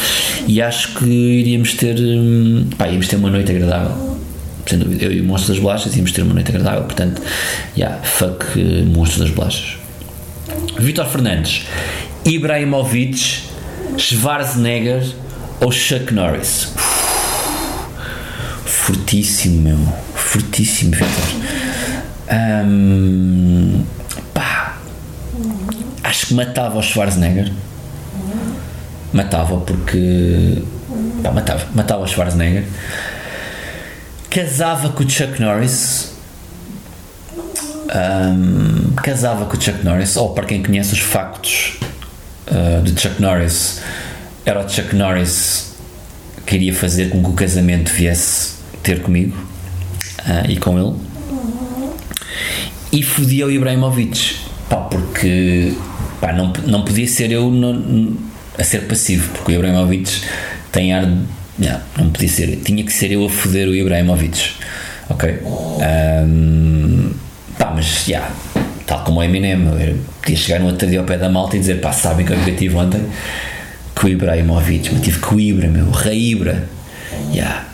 e 0.48 0.62
acho 0.62 0.94
que 0.94 1.06
iríamos 1.06 1.74
ter, 1.74 2.00
hum, 2.00 2.70
pá, 2.78 2.88
íamos 2.88 3.10
ter 3.10 3.18
uma 3.18 3.30
noite 3.30 3.52
agradável. 3.52 4.16
Sem 4.66 4.80
dúvida, 4.80 5.04
eu 5.04 5.12
e 5.12 5.20
o 5.20 5.26
monstro 5.26 5.54
das 5.54 5.62
bolachas 5.62 5.94
íamos 5.98 6.14
ter 6.14 6.22
uma 6.22 6.34
noite 6.34 6.50
agradável, 6.50 6.84
portanto, 6.84 7.22
yeah, 7.78 8.02
fuck 8.04 8.46
uh, 8.58 8.86
monstro 8.86 9.20
das 9.20 9.32
bolachas. 9.32 9.85
Vitor 10.80 11.06
Fernandes, 11.06 11.66
Ibrahimovic, 12.26 13.44
Schwarzenegger 13.98 15.16
ou 15.62 15.72
Chuck 15.72 16.14
Norris? 16.14 16.74
Fortíssimo, 18.66 19.62
meu. 19.62 19.94
Fortíssimo, 20.14 20.92
Vitor. 20.92 21.08
Um, 22.66 23.84
pá, 24.34 24.78
acho 26.04 26.28
que 26.28 26.34
matava 26.34 26.78
o 26.78 26.84
Schwarzenegger. 26.84 27.52
Matava 29.14 29.58
porque 29.58 30.64
Pá, 31.24 31.32
matava, 31.32 31.66
matava 31.74 32.04
o 32.04 32.08
Schwarzenegger. 32.08 32.66
Casava 34.30 34.90
com 34.90 35.04
o 35.04 35.10
Chuck 35.10 35.42
Norris. 35.42 36.15
Um, 37.96 38.94
casava 38.98 39.46
com 39.46 39.56
o 39.56 39.62
Chuck 39.62 39.86
Norris, 39.86 40.18
ou 40.18 40.34
para 40.34 40.46
quem 40.46 40.62
conhece 40.62 40.94
os 40.94 41.00
factos 41.00 41.80
uh, 42.48 42.82
de 42.82 43.00
Chuck 43.00 43.22
Norris, 43.22 43.80
era 44.46 44.60
o 44.60 44.70
Chuck 44.70 44.94
Norris 44.94 45.76
que 46.46 46.56
iria 46.56 46.74
fazer 46.74 47.10
com 47.10 47.24
que 47.24 47.30
o 47.30 47.34
casamento 47.34 47.90
viesse 47.92 48.56
ter 48.84 49.02
comigo 49.02 49.36
uh, 50.20 50.50
e 50.50 50.58
com 50.58 50.78
ele. 50.78 50.96
E 52.92 53.02
fodia 53.02 53.48
o 53.48 53.52
Ibrahimovic, 53.52 54.36
pá, 54.70 54.78
porque 54.78 55.74
pá, 56.20 56.34
não, 56.34 56.54
não 56.68 56.84
podia 56.84 57.08
ser 57.08 57.32
eu 57.32 57.50
no, 57.50 58.18
a 58.58 58.64
ser 58.64 58.88
passivo, 58.88 59.30
porque 59.34 59.54
o 59.54 59.56
Ibrahimovic 59.56 60.22
tem 60.72 60.94
ar. 60.94 61.08
Yeah, 61.58 61.82
não 61.98 62.10
podia 62.10 62.28
ser, 62.28 62.58
tinha 62.58 62.84
que 62.84 62.92
ser 62.92 63.14
eu 63.14 63.26
a 63.26 63.30
foder 63.30 63.70
o 63.70 63.74
Ibrahimovic, 63.74 64.52
ok? 65.10 65.40
Um, 65.42 66.85
pá, 67.58 67.72
mas 67.74 68.06
já, 68.06 68.32
tal 68.86 69.04
como 69.04 69.20
o 69.20 69.24
Eminem, 69.24 69.66
eu 69.80 69.98
podia 70.22 70.36
chegar 70.36 70.60
no 70.60 70.68
outro 70.68 70.88
dia 70.88 71.00
ao 71.00 71.06
pé 71.06 71.18
da 71.18 71.30
malta 71.30 71.56
e 71.56 71.60
dizer, 71.60 71.82
pá, 71.82 71.92
sabem 71.92 72.26
que 72.26 72.34
eu 72.34 72.56
tive 72.56 72.76
ontem 72.76 73.02
com 73.96 74.08
o 74.08 74.10
Ibrahimovic, 74.10 74.94
mas 74.94 75.02
tive 75.02 75.20
com 75.20 75.36
o 75.36 75.40
Ibra, 75.40 75.68
meu, 75.68 75.90
Raibra, 75.90 76.68
já. 77.30 77.34
Yeah. 77.34 77.66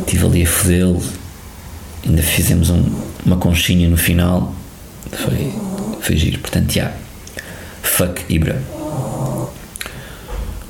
Estive 0.00 0.26
ali 0.26 0.42
a 0.42 0.46
fodê-lo, 0.46 1.02
ainda 2.06 2.22
fizemos 2.22 2.68
um, 2.70 2.84
uma 3.24 3.36
conchinha 3.36 3.88
no 3.88 3.96
final, 3.96 4.54
foi, 5.10 5.52
foi 6.00 6.16
giro, 6.16 6.38
portanto, 6.40 6.72
já. 6.72 6.82
Yeah. 6.82 6.96
Fuck 7.82 8.24
Ibra. 8.28 8.60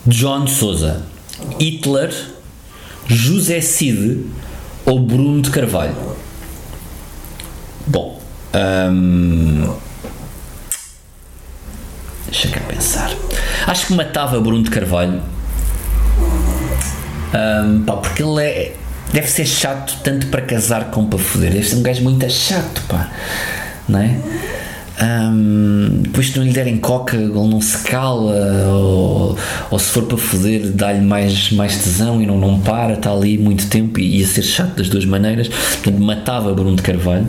John 0.06 0.46
Souza, 0.46 1.02
Hitler, 1.60 2.12
José 3.06 3.60
Cid 3.60 4.24
ou 4.86 5.00
Bruno 5.00 5.42
de 5.42 5.50
Carvalho? 5.50 5.94
Bom, 7.90 8.20
hum, 8.54 9.74
deixa 12.26 12.48
cá 12.48 12.60
pensar. 12.60 13.10
Acho 13.66 13.88
que 13.88 13.94
matava 13.94 14.40
Bruno 14.40 14.62
de 14.62 14.70
Carvalho, 14.70 15.20
hum, 17.34 17.82
pá, 17.84 17.96
porque 17.96 18.22
ele 18.22 18.44
é, 18.44 18.76
deve 19.12 19.26
ser 19.26 19.44
chato 19.44 19.98
tanto 20.04 20.28
para 20.28 20.40
casar 20.42 20.92
como 20.92 21.08
para 21.08 21.18
foder. 21.18 21.50
Deve 21.50 21.68
ser 21.68 21.76
um 21.76 21.82
gajo 21.82 22.04
muito 22.04 22.30
chato, 22.30 22.80
pá, 22.88 23.10
não 23.88 23.98
é? 23.98 24.16
Um, 25.02 26.02
depois 26.02 26.28
se 26.28 26.38
não 26.38 26.44
lhe 26.44 26.52
derem 26.52 26.76
coca 26.76 27.16
ele 27.16 27.32
não 27.32 27.58
se 27.58 27.78
cala 27.78 28.68
ou, 28.68 29.34
ou 29.70 29.78
se 29.78 29.86
for 29.86 30.02
para 30.02 30.18
foder 30.18 30.72
dá-lhe 30.72 31.00
mais, 31.00 31.50
mais 31.52 31.78
tesão 31.78 32.20
e 32.20 32.26
não, 32.26 32.36
não 32.36 32.60
para, 32.60 32.92
está 32.92 33.10
ali 33.10 33.38
muito 33.38 33.66
tempo 33.68 33.98
e 33.98 34.18
ia 34.18 34.26
ser 34.26 34.42
chato 34.42 34.76
das 34.76 34.90
duas 34.90 35.06
maneiras 35.06 35.48
portanto 35.48 35.98
matava 36.02 36.52
Bruno 36.52 36.76
de 36.76 36.82
Carvalho 36.82 37.26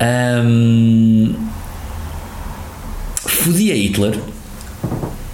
um, 0.00 1.34
fodia 3.26 3.74
Hitler 3.74 4.18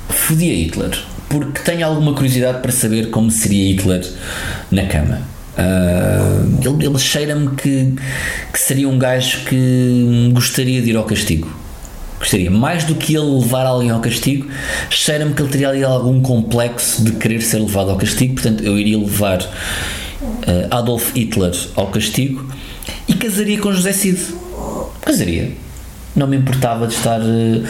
fodia 0.09 0.55
Hitler 0.55 0.99
porque 1.29 1.61
tenho 1.61 1.87
alguma 1.87 2.15
curiosidade 2.15 2.61
para 2.61 2.73
saber 2.73 3.11
como 3.11 3.31
seria 3.31 3.71
Hitler 3.71 4.07
na 4.71 4.87
cama 4.87 5.35
Uh, 5.55 6.59
ele, 6.61 6.87
ele 6.87 6.99
cheira-me 6.99 7.55
que, 7.55 7.95
que 8.53 8.59
seria 8.59 8.89
um 8.89 8.99
gajo 8.99 9.45
que 9.45 10.31
gostaria 10.33 10.83
de 10.83 10.91
ir 10.91 10.97
ao 10.97 11.05
castigo. 11.05 11.49
Gostaria, 12.19 12.51
mais 12.51 12.85
do 12.85 12.95
que 12.95 13.15
ele 13.15 13.27
levar 13.27 13.67
alguém 13.67 13.91
ao 13.91 14.01
castigo, 14.01 14.49
cheira-me 14.91 15.33
que 15.35 15.43
ele 15.43 15.51
teria 15.51 15.69
ali 15.69 15.85
algum 15.85 16.21
complexo 16.21 17.05
de 17.05 17.13
querer 17.13 17.41
ser 17.43 17.59
levado 17.59 17.91
ao 17.91 17.97
castigo. 17.97 18.35
Portanto, 18.35 18.65
eu 18.65 18.79
iria 18.79 18.99
levar 18.99 19.43
uh, 19.43 19.47
Adolf 20.71 21.13
Hitler 21.15 21.53
ao 21.77 21.87
castigo 21.89 22.49
e 23.07 23.15
casaria 23.15 23.59
com 23.59 23.73
José 23.73 23.93
Cid. 23.93 24.19
Casaria. 25.05 25.53
Não 26.17 26.29
me 26.29 26.37
importava 26.37 26.87
de 26.87 26.95
estar 26.95 27.21
um, 27.21 27.65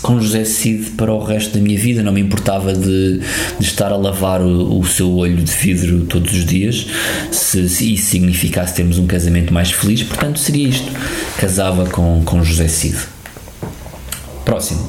com 0.00 0.18
José 0.20 0.44
Cid 0.44 0.92
para 0.92 1.12
o 1.12 1.22
resto 1.22 1.54
da 1.54 1.60
minha 1.60 1.78
vida, 1.78 2.02
não 2.02 2.12
me 2.12 2.20
importava 2.22 2.72
de, 2.72 3.18
de 3.58 3.66
estar 3.66 3.92
a 3.92 3.96
lavar 3.96 4.40
o, 4.40 4.78
o, 4.78 4.86
seu 4.86 5.14
olho 5.14 5.36
de 5.36 5.52
vidro 5.52 6.06
todos 6.06 6.32
os 6.32 6.46
dias, 6.46 6.86
se, 7.30 7.68
se, 7.68 7.92
isso 7.92 8.06
significasse 8.06 8.74
termos 8.74 8.98
um 8.98 9.06
casamento 9.06 9.52
mais 9.52 9.70
feliz, 9.70 10.02
portanto 10.02 10.38
seria 10.38 10.66
isto, 10.66 10.90
casava 11.36 11.84
com, 11.90 12.22
com 12.24 12.42
José 12.42 12.68
Cid. 12.68 12.96
Próximo, 14.46 14.88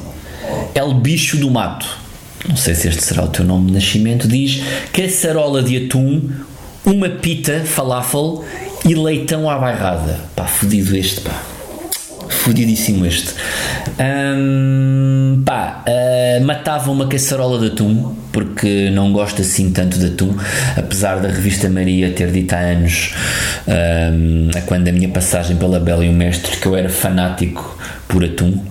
El 0.74 0.94
Bicho 0.94 1.36
do 1.36 1.50
Mato, 1.50 1.86
não 2.48 2.56
sei 2.56 2.74
se 2.74 2.88
este 2.88 3.04
será 3.04 3.24
o 3.24 3.28
teu 3.28 3.44
nome 3.44 3.66
de 3.66 3.72
nascimento, 3.74 4.26
diz 4.26 4.62
caçarola 4.90 5.62
de 5.62 5.84
atum, 5.84 6.30
uma 6.86 7.10
pita 7.10 7.60
falafel 7.60 8.42
e 8.84 8.94
leitão 8.94 9.48
à 9.48 9.58
bairrada. 9.58 10.18
Pá, 10.36 10.44
fodido 10.44 10.96
este, 10.96 11.20
pá 11.20 11.54
fodidíssimo 12.44 13.06
este. 13.06 13.32
Um, 13.98 15.42
pá, 15.44 15.82
uh, 15.88 16.44
matava 16.44 16.90
uma 16.90 17.06
caçarola 17.06 17.58
de 17.58 17.68
atum, 17.68 18.14
porque 18.30 18.90
não 18.90 19.12
gosto 19.12 19.40
assim 19.40 19.72
tanto 19.72 19.98
de 19.98 20.06
atum, 20.06 20.36
apesar 20.76 21.20
da 21.20 21.28
revista 21.28 21.70
Maria 21.70 22.10
ter 22.10 22.30
dito 22.30 22.52
há 22.52 22.58
anos, 22.58 23.14
um, 23.66 24.50
quando 24.66 24.88
a 24.88 24.92
minha 24.92 25.08
passagem 25.08 25.56
pela 25.56 25.80
Bela 25.80 26.04
e 26.04 26.10
o 26.10 26.12
Mestre, 26.12 26.58
que 26.58 26.66
eu 26.66 26.76
era 26.76 26.90
fanático 26.90 27.78
por 28.06 28.22
atum. 28.22 28.62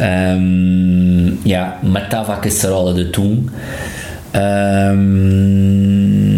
Um, 0.00 1.38
yeah, 1.46 1.78
matava 1.82 2.34
a 2.34 2.36
caçarola 2.36 2.94
de 2.94 3.02
atum. 3.02 3.46
Um, 4.34 6.37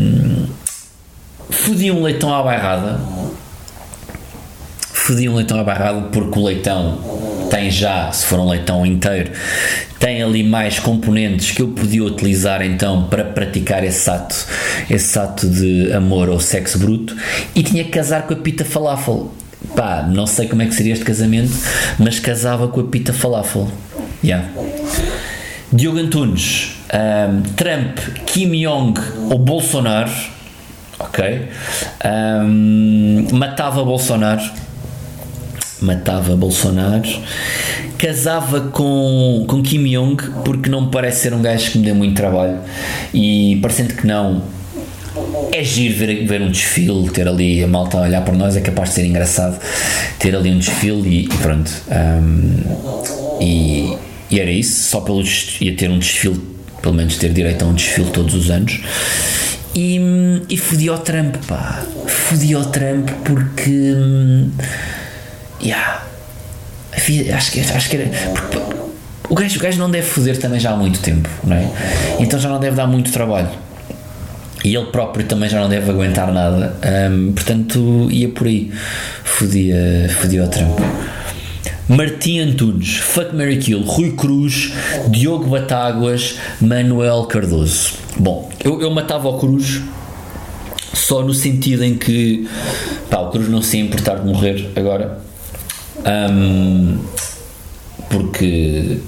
fodia 1.64 1.94
um 1.94 2.03
leitão 2.03 2.35
à 2.35 2.42
bairrada 2.42 3.01
fodia 5.11 5.31
um 5.31 5.35
leitão 5.35 5.59
abarrado 5.59 6.09
porque 6.12 6.38
o 6.38 6.44
leitão 6.44 6.99
tem 7.51 7.68
já, 7.68 8.12
se 8.12 8.25
for 8.27 8.38
um 8.38 8.49
leitão 8.49 8.87
inteiro, 8.87 9.33
tem 9.99 10.23
ali 10.23 10.44
mais 10.44 10.79
componentes 10.79 11.51
que 11.51 11.61
eu 11.61 11.68
podia 11.68 12.05
utilizar 12.05 12.62
então 12.62 13.05
para 13.05 13.25
praticar 13.25 13.83
esse 13.83 14.09
ato, 14.09 14.37
esse 14.88 15.18
ato 15.18 15.49
de 15.49 15.92
amor 15.92 16.29
ou 16.29 16.38
sexo 16.38 16.79
bruto 16.79 17.16
e 17.57 17.62
tinha 17.62 17.83
que 17.83 17.90
casar 17.90 18.23
com 18.23 18.35
a 18.35 18.37
pita 18.37 18.64
falafel. 18.64 19.33
Pá, 19.75 20.07
não 20.09 20.29
sei 20.29 20.46
como 20.46 20.62
é 20.62 20.66
que 20.66 20.75
seria 20.75 20.92
este 20.92 21.05
casamento, 21.05 21.53
mas 21.99 22.20
casava 22.20 22.68
com 22.68 22.81
a 22.81 22.85
pita 22.85 23.12
falafel. 23.12 23.68
Yeah. 24.23 24.49
Diogo 25.73 25.99
Antunes, 25.99 26.77
um, 26.94 27.42
Trump, 27.57 27.99
Kim 28.27 28.53
Jong 28.62 29.01
ou 29.29 29.38
Bolsonaro, 29.38 30.11
ok? 31.00 31.48
Um, 32.04 33.26
matava 33.32 33.84
Bolsonaro 33.84 34.42
matava 35.80 36.36
Bolsonaro, 36.36 37.08
casava 37.98 38.60
com, 38.60 39.44
com 39.48 39.62
Kim 39.62 39.84
Jong 39.90 40.22
porque 40.44 40.68
não 40.68 40.82
me 40.82 40.90
parece 40.90 41.22
ser 41.22 41.34
um 41.34 41.40
gajo 41.40 41.70
que 41.70 41.78
me 41.78 41.84
dê 41.84 41.92
muito 41.92 42.14
trabalho 42.14 42.58
e 43.14 43.58
parecendo 43.62 43.94
que 43.94 44.06
não 44.06 44.42
é 45.52 45.64
giro 45.64 45.96
ver, 45.96 46.26
ver 46.26 46.42
um 46.42 46.50
desfile, 46.50 47.08
ter 47.10 47.26
ali 47.26 47.62
a 47.64 47.66
malta 47.66 47.98
a 47.98 48.02
olhar 48.02 48.22
para 48.22 48.34
nós, 48.34 48.56
é 48.56 48.60
capaz 48.60 48.90
de 48.90 48.94
ser 48.96 49.06
engraçado 49.06 49.58
ter 50.18 50.34
ali 50.36 50.50
um 50.50 50.58
desfile 50.58 51.08
e, 51.08 51.24
e 51.24 51.28
pronto. 51.38 51.70
Um, 51.90 53.40
e, 53.40 53.96
e, 54.30 54.40
era 54.40 54.50
isso, 54.50 54.90
só 54.90 55.00
pelo 55.00 55.22
ia 55.60 55.74
ter 55.74 55.90
um 55.90 55.98
desfile, 55.98 56.40
pelo 56.80 56.94
menos 56.94 57.16
ter 57.16 57.32
direito 57.32 57.64
a 57.64 57.68
um 57.68 57.74
desfile 57.74 58.10
todos 58.10 58.34
os 58.34 58.50
anos. 58.50 58.80
E, 59.74 60.00
e 60.48 60.56
fodi 60.56 60.88
ao 60.88 60.98
Trump, 60.98 61.37
pá. 61.46 61.83
Fodi 62.06 62.54
ao 62.54 62.64
Trump 62.66 63.09
porque. 63.24 63.94
Hum, 63.96 64.50
Yeah. 65.62 66.02
Acho 67.37 67.52
que, 67.52 67.61
acho 67.61 67.88
que 67.90 67.96
era. 67.96 68.11
o 69.28 69.35
gajo, 69.35 69.59
o 69.59 69.62
gajo 69.62 69.78
não 69.78 69.90
deve 69.90 70.06
foder 70.06 70.38
também 70.38 70.59
já 70.59 70.72
há 70.72 70.76
muito 70.76 71.00
tempo, 71.00 71.28
não 71.44 71.56
é? 71.56 71.68
Então 72.18 72.38
já 72.38 72.48
não 72.48 72.59
deve 72.59 72.76
dar 72.76 72.87
muito 72.87 73.12
trabalho. 73.12 73.48
E 74.64 74.74
ele 74.74 74.87
próprio 74.87 75.24
também 75.24 75.48
já 75.48 75.61
não 75.61 75.68
deve 75.68 75.90
aguentar 75.90 76.33
nada. 76.33 76.74
Um, 77.11 77.33
portanto, 77.33 78.09
ia 78.11 78.28
por 78.28 78.46
aí. 78.46 78.70
Fodia, 79.24 80.11
fodia 80.20 80.44
o 80.44 80.48
trampo. 80.48 80.83
Martim 81.90 82.38
Antunes, 82.38 82.98
Fuck 82.98 83.35
Mary 83.35 83.59
Kill, 83.59 83.83
Rui 83.83 84.12
Cruz, 84.12 84.72
Diogo 85.09 85.46
Batáguas, 85.46 86.37
Manuel 86.61 87.24
Cardoso. 87.24 87.94
Bom, 88.16 88.48
eu, 88.62 88.81
eu 88.81 88.90
matava 88.92 89.29
o 89.29 89.38
Cruz 89.40 89.83
só 90.94 91.20
no 91.20 91.35
sentido 91.35 91.83
em 91.83 91.96
que 91.98 92.48
pá, 93.11 93.18
o 93.18 93.31
Cruz 93.31 93.48
não 93.48 93.61
se 93.61 93.76
ia 93.76 93.83
importar 93.83 94.20
de 94.20 94.26
morrer 94.26 94.70
agora 94.76 95.20
um, 96.31 96.98
porque 98.09 98.98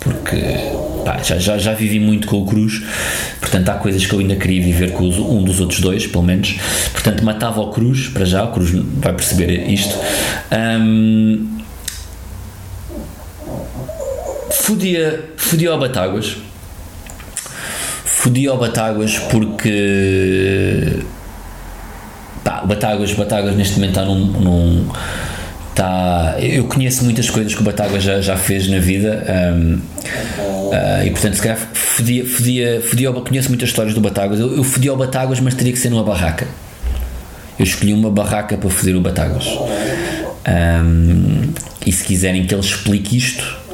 porque 0.00 0.36
pá, 1.04 1.18
já, 1.22 1.38
já, 1.38 1.58
já 1.58 1.72
vivi 1.74 2.00
muito 2.00 2.26
com 2.26 2.42
o 2.42 2.46
Cruz, 2.46 2.82
portanto 3.40 3.68
há 3.68 3.74
coisas 3.74 4.04
que 4.06 4.12
eu 4.14 4.20
ainda 4.20 4.36
queria 4.36 4.62
viver 4.62 4.92
com 4.92 5.04
um 5.04 5.44
dos 5.44 5.60
outros 5.60 5.80
dois, 5.80 6.06
pelo 6.06 6.24
menos. 6.24 6.56
Portanto, 6.92 7.24
matava 7.24 7.60
o 7.60 7.70
Cruz, 7.70 8.08
para 8.08 8.24
já, 8.24 8.44
o 8.44 8.52
Cruz 8.52 8.70
vai 8.72 9.12
perceber 9.12 9.70
isto. 9.70 9.94
Um, 10.52 11.54
fodia, 14.50 15.24
fodia 15.36 15.70
ao 15.70 15.78
Batáguas. 15.78 16.36
Fodia 18.04 18.50
ao 18.50 18.58
Batáguas 18.58 19.18
porque. 19.18 21.00
Pá, 22.42 22.62
o 22.64 22.66
Batáguas, 22.66 23.12
Batáguas 23.12 23.54
neste 23.54 23.74
momento 23.74 23.90
está 23.90 24.04
num. 24.04 24.24
num 24.26 24.88
tá, 25.74 26.36
eu 26.38 26.64
conheço 26.64 27.04
muitas 27.04 27.28
coisas 27.28 27.54
que 27.54 27.60
o 27.60 27.64
Batáguas 27.64 28.02
já, 28.02 28.20
já 28.20 28.36
fez 28.36 28.68
na 28.68 28.78
vida 28.78 29.24
um, 29.56 29.74
uh, 29.74 31.04
e 31.04 31.10
portanto 31.10 31.34
se 31.34 31.42
calhar 31.42 31.58
fodia, 31.72 32.24
fodia, 32.24 32.80
fodia 32.80 33.12
conheço 33.12 33.48
muitas 33.48 33.68
histórias 33.68 33.94
do 33.94 34.00
Batáguas 34.00 34.40
eu, 34.40 34.56
eu 34.56 34.64
fodia 34.64 34.90
ao 34.90 34.96
Batáguas 34.96 35.40
mas 35.40 35.54
teria 35.54 35.72
que 35.72 35.78
ser 35.78 35.90
numa 35.90 36.04
barraca. 36.04 36.46
Eu 37.58 37.64
escolhi 37.64 37.92
uma 37.92 38.10
barraca 38.10 38.56
para 38.56 38.70
foder 38.70 38.96
o 38.96 39.00
Batáguas 39.00 39.46
um, 39.46 41.52
e 41.86 41.92
se 41.92 42.04
quiserem 42.04 42.46
que 42.46 42.54
ele 42.54 42.62
explique 42.62 43.16
isto 43.16 43.64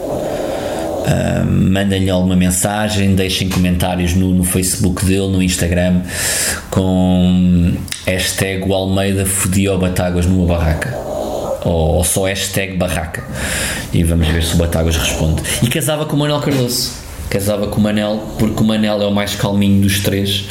Uh, 1.01 1.45
mandem-lhe 1.45 2.11
alguma 2.11 2.37
mensagem, 2.37 3.17
deixem 3.17 3.49
comentários 3.49 4.15
no, 4.15 4.33
no, 4.33 4.45
Facebook 4.45 5.05
dele, 5.05 5.29
no 5.29 5.43
Instagram, 5.43 6.03
com 6.71 7.73
hashtag 8.07 8.71
Almeida 8.71 9.27
fodia 9.27 9.77
Batáguas 9.77 10.27
numa 10.27 10.47
barraca. 10.47 10.97
Ou, 11.65 11.97
ou, 11.97 12.05
só 12.05 12.27
hashtag 12.27 12.77
barraca. 12.77 13.25
E 13.93 14.03
vamos 14.03 14.29
ver 14.29 14.43
se 14.43 14.55
o 14.55 14.57
Batáguas 14.57 14.97
responde. 14.97 15.43
E 15.63 15.69
casava 15.69 16.07
com 16.07 16.17
o 16.17 16.19
Manuel 16.19 16.41
Cardoso. 16.41 16.93
Casava 17.31 17.69
com 17.69 17.79
o 17.79 17.81
Manel, 17.81 18.35
porque 18.41 18.61
o 18.61 18.65
Manel 18.65 19.01
é 19.01 19.07
o 19.07 19.13
mais 19.13 19.37
calminho 19.37 19.81
dos 19.81 20.01
três 20.01 20.47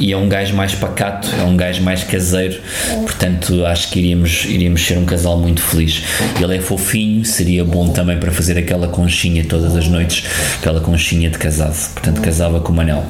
e 0.00 0.10
é 0.10 0.16
um 0.16 0.26
gajo 0.26 0.54
mais 0.54 0.74
pacato, 0.74 1.28
é 1.38 1.42
um 1.42 1.54
gajo 1.54 1.82
mais 1.82 2.02
caseiro, 2.02 2.58
portanto 3.02 3.66
acho 3.66 3.90
que 3.90 3.98
iríamos, 3.98 4.46
iríamos 4.46 4.86
ser 4.86 4.96
um 4.96 5.04
casal 5.04 5.36
muito 5.36 5.60
feliz. 5.60 6.02
Ele 6.40 6.56
é 6.56 6.60
fofinho, 6.60 7.24
seria 7.26 7.62
bom 7.62 7.90
também 7.90 8.18
para 8.18 8.32
fazer 8.32 8.56
aquela 8.56 8.88
conchinha 8.88 9.44
todas 9.44 9.76
as 9.76 9.86
noites, 9.86 10.24
aquela 10.58 10.80
conchinha 10.80 11.28
de 11.28 11.36
casado, 11.36 11.76
portanto 11.92 12.22
casava 12.22 12.60
com 12.60 12.72
o 12.72 12.76
Manel. 12.76 13.04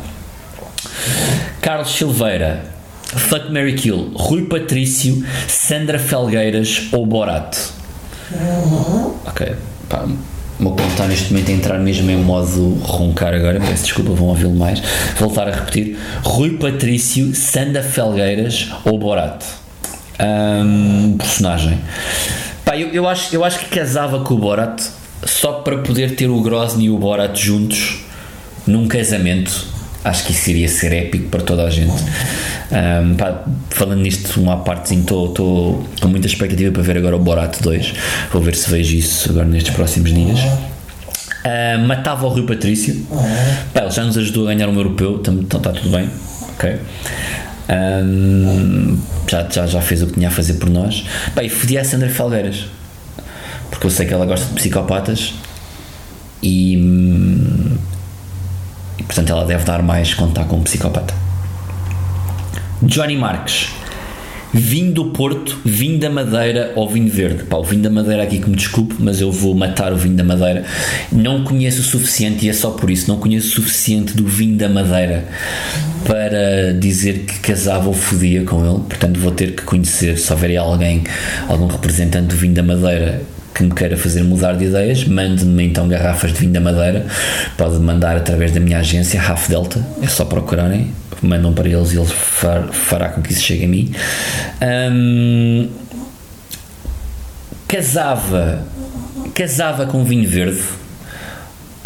Carlos 1.60 1.94
Silveira, 1.94 2.64
Fuck 3.08 3.50
Mary 3.50 3.74
Kill, 3.74 4.12
Rui 4.14 4.42
Patrício, 4.42 5.24
Sandra 5.46 5.98
Felgueiras 5.98 6.88
ou 6.92 7.06
Borat? 7.06 7.56
Ok, 9.24 9.54
pá, 9.88 10.06
o 10.58 10.62
meu 10.62 10.76
está 10.90 11.06
neste 11.06 11.32
momento 11.32 11.50
a 11.50 11.54
entrar 11.54 11.78
mesmo 11.78 12.10
em 12.10 12.18
modo 12.18 12.74
roncar 12.82 13.32
agora, 13.32 13.60
peço 13.60 13.84
desculpa, 13.84 14.12
vão 14.12 14.28
ouvi-lo 14.28 14.54
mais. 14.54 14.82
Voltar 15.18 15.48
a 15.48 15.52
repetir: 15.52 15.96
Rui 16.22 16.58
Patrício, 16.58 17.34
Sanda 17.34 17.82
Felgueiras 17.82 18.68
ou 18.84 18.98
Borat? 18.98 19.42
Um, 20.20 21.16
personagem. 21.16 21.78
Pá, 22.64 22.76
eu, 22.76 22.88
eu, 22.88 23.08
acho, 23.08 23.34
eu 23.34 23.42
acho 23.42 23.60
que 23.60 23.66
casava 23.66 24.20
com 24.20 24.34
o 24.34 24.38
Borat 24.38 24.82
só 25.24 25.52
para 25.60 25.78
poder 25.78 26.14
ter 26.14 26.28
o 26.28 26.42
Grozny 26.42 26.86
e 26.86 26.90
o 26.90 26.98
Borat 26.98 27.38
juntos 27.38 28.00
num 28.66 28.86
casamento 28.86 29.78
acho 30.04 30.24
que 30.24 30.32
isso 30.32 30.50
iria 30.50 30.68
ser 30.68 30.92
épico 30.92 31.28
para 31.28 31.42
toda 31.42 31.64
a 31.64 31.70
gente. 31.70 32.02
Um, 32.70 33.14
pá, 33.14 33.44
falando 33.70 34.00
nisto, 34.00 34.40
uma 34.40 34.58
parte, 34.58 34.94
estou 34.94 35.84
com 36.00 36.08
muita 36.08 36.26
expectativa 36.26 36.70
para 36.72 36.82
ver 36.82 36.98
agora 36.98 37.16
o 37.16 37.18
Borat 37.18 37.60
2. 37.60 37.94
Vou 38.32 38.42
ver 38.42 38.54
se 38.54 38.70
vejo 38.70 38.96
isso 38.96 39.30
agora 39.30 39.46
nestes 39.46 39.74
próximos 39.74 40.12
dias. 40.12 40.40
Uh, 40.40 41.86
matava 41.86 42.26
o 42.26 42.28
Rui 42.28 42.46
Patrício. 42.46 43.06
Pá, 43.72 43.82
ele 43.82 43.90
já 43.90 44.04
nos 44.04 44.18
ajudou 44.18 44.48
a 44.48 44.54
ganhar 44.54 44.68
um 44.68 44.76
europeu, 44.76 45.18
então 45.20 45.40
está 45.40 45.72
tudo 45.72 45.90
bem. 45.90 46.08
Ok. 46.54 46.78
Um, 47.70 48.98
já, 49.28 49.46
já, 49.48 49.66
já 49.66 49.80
fez 49.80 50.02
o 50.02 50.06
que 50.06 50.14
tinha 50.14 50.28
a 50.28 50.30
fazer 50.30 50.54
por 50.54 50.68
nós. 50.68 51.04
Pá, 51.34 51.42
e 51.42 51.48
fodia 51.48 51.80
a 51.80 51.84
Sandra 51.84 52.08
Felgueiras. 52.08 52.66
Porque 53.70 53.86
eu 53.86 53.90
sei 53.90 54.06
que 54.06 54.14
ela 54.14 54.26
gosta 54.26 54.46
de 54.46 54.54
psicopatas 54.54 55.34
e 56.42 56.76
hum, 56.76 57.76
e 58.98 59.02
portanto 59.02 59.30
ela 59.30 59.44
deve 59.44 59.64
dar 59.64 59.82
mais 59.82 60.12
quando 60.14 60.30
está 60.30 60.44
com 60.44 60.56
um 60.56 60.62
psicopata. 60.62 61.27
Johnny 62.82 63.16
Marques. 63.16 63.70
Vinho 64.52 64.92
do 64.92 65.06
Porto, 65.06 65.58
vinho 65.62 65.98
da 65.98 66.08
Madeira 66.08 66.72
ou 66.74 66.88
vinho 66.88 67.10
verde? 67.10 67.44
Pá, 67.44 67.58
o 67.58 67.64
vinho 67.64 67.82
da 67.82 67.90
Madeira 67.90 68.22
aqui 68.22 68.38
que 68.38 68.48
me 68.48 68.56
desculpe, 68.56 68.94
mas 68.98 69.20
eu 69.20 69.30
vou 69.30 69.54
matar 69.54 69.92
o 69.92 69.96
vinho 69.96 70.16
da 70.16 70.24
Madeira. 70.24 70.64
Não 71.12 71.44
conheço 71.44 71.80
o 71.80 71.84
suficiente, 71.84 72.46
e 72.46 72.48
é 72.48 72.52
só 72.52 72.70
por 72.70 72.88
isso, 72.88 73.08
não 73.08 73.18
conheço 73.18 73.48
o 73.48 73.50
suficiente 73.62 74.16
do 74.16 74.26
vinho 74.26 74.56
da 74.56 74.68
Madeira 74.68 75.28
para 76.06 76.72
dizer 76.72 77.26
que 77.26 77.40
casava 77.40 77.88
ou 77.88 77.94
fodia 77.94 78.42
com 78.44 78.64
ele. 78.64 78.84
Portanto, 78.88 79.20
vou 79.20 79.32
ter 79.32 79.54
que 79.54 79.62
conhecer, 79.62 80.16
se 80.16 80.32
houver 80.32 80.56
alguém, 80.56 81.04
algum 81.46 81.66
representante 81.66 82.28
do 82.28 82.36
vinho 82.36 82.54
da 82.54 82.62
Madeira 82.62 83.22
que 83.54 83.62
me 83.64 83.72
queira 83.72 83.96
fazer 83.96 84.22
mudar 84.22 84.54
de 84.54 84.66
ideias, 84.66 85.04
mande-me 85.04 85.64
então 85.64 85.88
garrafas 85.88 86.32
de 86.32 86.40
vinho 86.40 86.52
da 86.52 86.60
Madeira. 86.60 87.06
Pode 87.56 87.76
mandar 87.76 88.16
através 88.16 88.52
da 88.52 88.60
minha 88.60 88.78
agência, 88.78 89.20
Half 89.20 89.48
Delta, 89.48 89.84
é 90.02 90.06
só 90.06 90.24
procurarem, 90.24 90.92
mandam 91.22 91.52
para 91.52 91.68
eles 91.68 91.92
e 91.92 91.96
eles 91.96 92.12
far, 92.12 92.68
fará 92.68 93.08
com 93.08 93.22
que 93.22 93.32
isso 93.32 93.42
chegue 93.42 93.64
a 93.64 93.68
mim. 93.68 93.92
Um, 94.92 95.68
casava, 97.66 98.64
casava 99.34 99.86
com 99.86 100.04
vinho 100.04 100.28
verde 100.28 100.62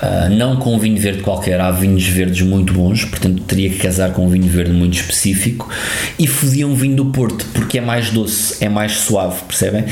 Uh, 0.02 0.28
não 0.34 0.56
com 0.56 0.76
vinho 0.80 1.00
verde 1.00 1.22
qualquer, 1.22 1.60
há 1.60 1.70
vinhos 1.70 2.04
verdes 2.04 2.42
muito 2.42 2.72
bons, 2.72 3.04
portanto 3.04 3.40
teria 3.44 3.70
que 3.70 3.76
casar 3.76 4.12
com 4.12 4.26
um 4.26 4.28
vinho 4.28 4.48
verde 4.48 4.72
muito 4.72 4.94
específico 4.94 5.70
e 6.18 6.26
fodia 6.26 6.66
um 6.66 6.74
vinho 6.74 6.96
do 6.96 7.04
Porto 7.06 7.46
porque 7.54 7.78
é 7.78 7.80
mais 7.80 8.10
doce, 8.10 8.56
é 8.64 8.68
mais 8.68 8.96
suave, 8.96 9.42
percebem? 9.46 9.84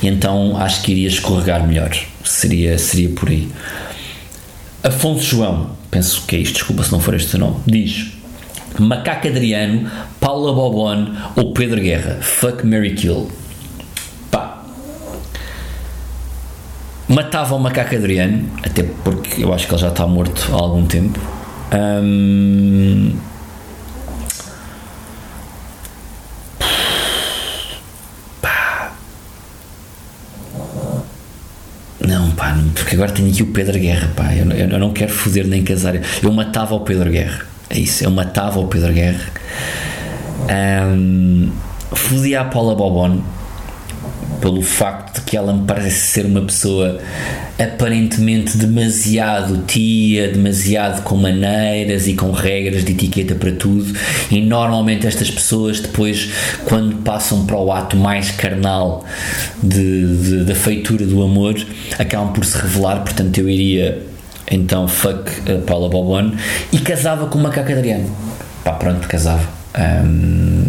Então 0.00 0.56
acho 0.56 0.82
que 0.82 0.92
iria 0.92 1.08
escorregar 1.08 1.66
melhor, 1.66 1.90
seria, 2.22 2.78
seria 2.78 3.08
por 3.08 3.28
aí. 3.28 3.48
Afonso 4.84 5.24
João, 5.24 5.70
penso 5.90 6.22
que 6.28 6.36
é 6.36 6.38
isto, 6.38 6.54
desculpa 6.54 6.84
se 6.84 6.92
não 6.92 7.00
for 7.00 7.14
este 7.14 7.34
o 7.34 7.38
nome, 7.40 7.56
diz 7.66 8.12
Macaco 8.78 9.26
Adriano, 9.26 9.90
Paula 10.20 10.52
Bobon 10.52 11.12
ou 11.34 11.52
Pedro 11.52 11.80
Guerra, 11.80 12.18
fuck 12.20 12.64
Mary 12.64 12.94
Kill. 12.94 13.28
Matava 17.08 17.54
o 17.54 17.58
macaco 17.58 17.94
Adriano, 17.94 18.48
até 18.62 18.82
porque 18.82 19.44
eu 19.44 19.52
acho 19.52 19.66
que 19.66 19.74
ele 19.74 19.80
já 19.80 19.88
está 19.88 20.06
morto 20.06 20.48
há 20.52 20.56
algum 20.56 20.86
tempo. 20.86 21.20
Um, 21.72 23.12
pá. 28.40 28.92
Não, 32.00 32.30
pá, 32.32 32.56
porque 32.74 32.94
agora 32.94 33.12
tenho 33.12 33.30
aqui 33.30 33.42
o 33.42 33.46
Pedro 33.46 33.78
Guerra, 33.78 34.10
pá. 34.16 34.34
Eu, 34.34 34.50
eu 34.50 34.78
não 34.78 34.92
quero 34.92 35.12
foder 35.12 35.46
nem 35.46 35.62
casar. 35.62 35.94
Eu 36.22 36.32
matava 36.32 36.74
o 36.74 36.80
Pedro 36.80 37.10
Guerra. 37.10 37.46
É 37.70 37.78
isso, 37.78 38.04
eu 38.04 38.10
matava 38.10 38.58
o 38.60 38.66
Pedro 38.66 38.92
Guerra. 38.92 39.26
Um, 40.48 41.50
fodia 41.92 42.42
a 42.42 42.44
Paula 42.44 42.74
Bobon 42.74 43.20
pelo 44.40 44.62
facto 44.62 45.16
de 45.16 45.20
que 45.22 45.36
ela 45.36 45.52
me 45.52 45.66
parece 45.66 46.12
ser 46.12 46.26
uma 46.26 46.42
pessoa 46.42 46.98
aparentemente 47.58 48.56
demasiado 48.56 49.62
tia, 49.66 50.28
demasiado 50.28 51.02
com 51.02 51.16
maneiras 51.16 52.06
e 52.06 52.14
com 52.14 52.30
regras 52.30 52.84
de 52.84 52.92
etiqueta 52.92 53.34
para 53.34 53.52
tudo, 53.52 53.96
e 54.30 54.40
normalmente 54.40 55.06
estas 55.06 55.30
pessoas 55.30 55.80
depois, 55.80 56.30
quando 56.64 56.96
passam 56.96 57.46
para 57.46 57.56
o 57.56 57.72
ato 57.72 57.96
mais 57.96 58.30
carnal 58.30 59.04
de, 59.62 60.16
de, 60.16 60.44
da 60.44 60.54
feitura 60.54 61.06
do 61.06 61.22
amor, 61.22 61.54
acabam 61.98 62.32
por 62.32 62.44
se 62.44 62.58
revelar, 62.58 63.02
portanto 63.02 63.38
eu 63.38 63.48
iria 63.48 64.02
então 64.50 64.86
fuck 64.86 65.30
a 65.50 65.58
Paula 65.66 65.88
Bobon 65.88 66.32
e 66.72 66.78
casava 66.78 67.26
com 67.26 67.38
o 67.38 67.42
Macaco 67.42 67.72
Adriano. 67.72 68.10
Pá, 68.62 68.72
pronto, 68.72 69.06
casava. 69.08 69.48
Um, 69.76 70.64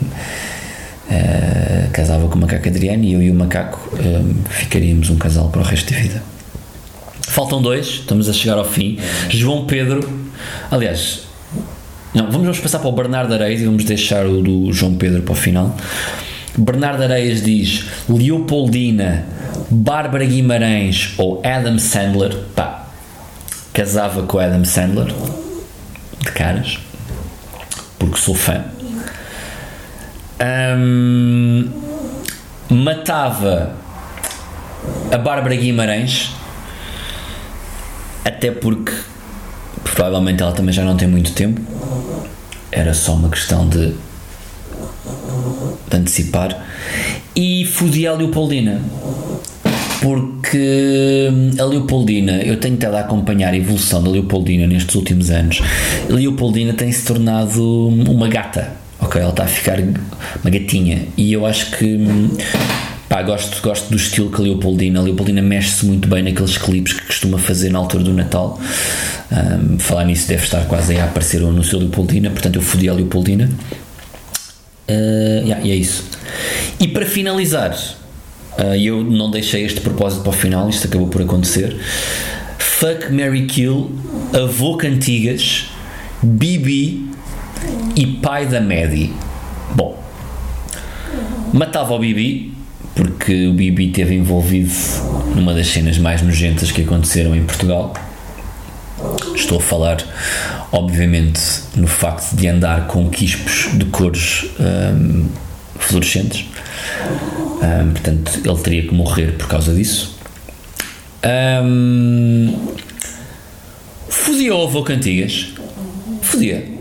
Uh, 1.09 1.89
casava 1.93 2.27
com 2.27 2.35
o 2.35 2.41
macaco 2.41 2.67
Adriano 2.67 3.03
e 3.05 3.13
eu 3.13 3.21
e 3.21 3.31
o 3.31 3.33
macaco 3.33 3.89
uh, 3.93 4.35
ficaríamos 4.49 5.09
um 5.09 5.17
casal 5.17 5.49
para 5.49 5.61
o 5.61 5.63
resto 5.63 5.93
da 5.93 5.99
vida. 5.99 6.21
Faltam 7.21 7.61
dois, 7.61 7.87
estamos 7.87 8.27
a 8.27 8.33
chegar 8.33 8.57
ao 8.57 8.65
fim. 8.65 8.99
João 9.29 9.65
Pedro, 9.65 10.01
aliás, 10.69 11.21
não, 12.13 12.25
vamos, 12.25 12.41
vamos 12.41 12.59
passar 12.59 12.79
para 12.79 12.89
o 12.89 12.91
Bernardo 12.91 13.33
Areias 13.33 13.61
e 13.61 13.65
vamos 13.65 13.85
deixar 13.85 14.25
o 14.25 14.41
do 14.41 14.73
João 14.73 14.95
Pedro 14.95 15.21
para 15.21 15.31
o 15.31 15.35
final. 15.35 15.77
Bernardo 16.57 17.03
Areias 17.03 17.41
diz 17.41 17.85
Leopoldina, 18.09 19.25
Bárbara 19.69 20.25
Guimarães 20.25 21.13
ou 21.17 21.41
Adam 21.45 21.79
Sandler. 21.79 22.35
Pá, 22.53 22.89
casava 23.71 24.23
com 24.23 24.39
Adam 24.39 24.65
Sandler, 24.65 25.13
de 26.19 26.31
caras, 26.31 26.79
porque 27.97 28.17
sou 28.17 28.35
fã 28.35 28.76
um, 30.39 31.69
matava 32.69 33.75
a 35.11 35.17
Bárbara 35.17 35.55
Guimarães, 35.55 36.31
até 38.23 38.51
porque 38.51 38.93
provavelmente 39.83 40.43
ela 40.43 40.51
também 40.51 40.73
já 40.73 40.83
não 40.83 40.95
tem 40.95 41.07
muito 41.07 41.31
tempo, 41.33 41.61
era 42.71 42.93
só 42.93 43.13
uma 43.13 43.29
questão 43.29 43.67
de, 43.67 43.93
de 45.89 45.97
antecipar, 45.97 46.63
e 47.35 47.65
fodia 47.65 48.11
a 48.11 48.13
Leopoldina. 48.13 48.81
porque 50.01 51.27
a 51.59 51.63
Leopoldina, 51.63 52.33
eu 52.43 52.59
tenho 52.59 52.75
estado 52.75 52.95
a 52.95 52.99
acompanhar 52.99 53.53
a 53.53 53.57
evolução 53.57 54.03
da 54.03 54.09
Leopoldina 54.09 54.67
nestes 54.67 54.93
últimos 54.95 55.31
anos. 55.31 55.61
A 56.09 56.13
Leopoldina 56.13 56.73
tem 56.73 56.91
se 56.91 57.05
tornado 57.05 57.87
uma 57.87 58.27
gata, 58.27 58.76
ok? 59.07 59.21
Ela 59.21 59.31
está 59.31 59.43
a 59.43 59.47
ficar 59.47 59.79
uma 59.79 60.49
gatinha 60.49 61.07
e 61.17 61.33
eu 61.33 61.45
acho 61.45 61.71
que. 61.71 61.97
Pá, 63.09 63.23
gosto, 63.23 63.61
gosto 63.61 63.89
do 63.89 63.95
estilo 63.95 64.29
que 64.29 64.35
a 64.35 64.43
Leopoldina. 64.43 64.99
A 64.99 65.03
Leopoldina 65.03 65.41
mexe-se 65.41 65.85
muito 65.85 66.09
bem 66.09 66.21
naqueles 66.21 66.57
clipes 66.57 66.91
que 66.91 67.05
costuma 67.05 67.37
fazer 67.37 67.69
na 67.69 67.79
altura 67.79 68.03
do 68.03 68.13
Natal. 68.13 68.59
Um, 69.31 69.79
falar 69.79 70.03
nisso 70.03 70.27
deve 70.27 70.43
estar 70.43 70.65
quase 70.65 70.97
a 70.97 71.05
aparecer 71.05 71.41
o 71.41 71.47
anúncio 71.47 71.79
Leopoldina, 71.79 72.29
portanto 72.29 72.57
eu 72.57 72.61
fodi 72.61 72.89
a 72.89 72.93
Leopoldina. 72.93 73.49
Uh, 74.89 75.45
yeah, 75.45 75.65
e 75.65 75.71
é 75.71 75.75
isso. 75.75 76.03
E 76.81 76.87
para 76.89 77.05
finalizar, 77.05 77.77
uh, 78.59 78.75
eu 78.75 79.01
não 79.03 79.31
deixei 79.31 79.63
este 79.63 79.79
propósito 79.79 80.21
para 80.21 80.29
o 80.29 80.33
final, 80.33 80.69
isto 80.69 80.87
acabou 80.87 81.07
por 81.07 81.21
acontecer. 81.21 81.77
Fuck 82.59 83.11
Mary 83.11 83.45
Kill, 83.45 83.89
avô 84.33 84.75
Cantigas, 84.75 85.67
Bibi 86.21 87.16
e 87.95 88.05
pai 88.05 88.45
da 88.45 88.61
Maddie. 88.61 89.13
Bom, 89.73 90.01
matava 91.53 91.93
o 91.93 91.99
Bibi, 91.99 92.53
porque 92.95 93.47
o 93.47 93.53
Bibi 93.53 93.87
esteve 93.87 94.15
envolvido 94.15 94.73
numa 95.35 95.53
das 95.53 95.67
cenas 95.67 95.97
mais 95.97 96.21
nojentas 96.21 96.71
que 96.71 96.81
aconteceram 96.81 97.35
em 97.35 97.43
Portugal. 97.43 97.93
Estou 99.35 99.59
a 99.59 99.61
falar, 99.61 99.97
obviamente, 100.71 101.41
no 101.75 101.87
facto 101.87 102.35
de 102.35 102.47
andar 102.47 102.87
com 102.87 103.09
quispos 103.09 103.69
de 103.77 103.85
cores 103.85 104.45
um, 104.59 105.27
fluorescentes. 105.79 106.45
Um, 107.61 107.91
portanto, 107.91 108.41
ele 108.43 108.57
teria 108.57 108.87
que 108.87 108.93
morrer 108.93 109.33
por 109.37 109.47
causa 109.47 109.73
disso. 109.73 110.17
Um, 111.63 112.73
fodia 114.09 114.55
o 114.55 114.63
avô 114.63 114.83
Cantigas. 114.83 115.53
Fodia. 116.21 116.76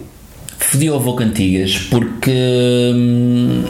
Fodia 0.58 0.92
o 0.92 0.96
avô 0.96 1.14
Cantigas 1.14 1.78
porque. 1.90 2.92
Hum, 2.94 3.64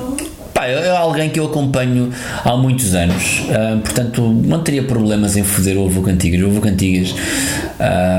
Pá, 0.57 0.65
é 0.65 0.89
alguém 0.89 1.29
que 1.29 1.39
eu 1.39 1.45
acompanho 1.45 2.11
há 2.43 2.57
muitos 2.57 2.95
anos, 2.95 3.41
uh, 3.41 3.79
portanto 3.79 4.23
não 4.23 4.63
teria 4.63 4.83
problemas 4.85 5.37
em 5.37 5.43
foder 5.43 5.77
o 5.77 5.85
Ovo 5.85 6.01
Cantigas. 6.01 6.41
O 6.41 6.47
Ovo 6.47 6.63
Cantigas, 6.63 7.15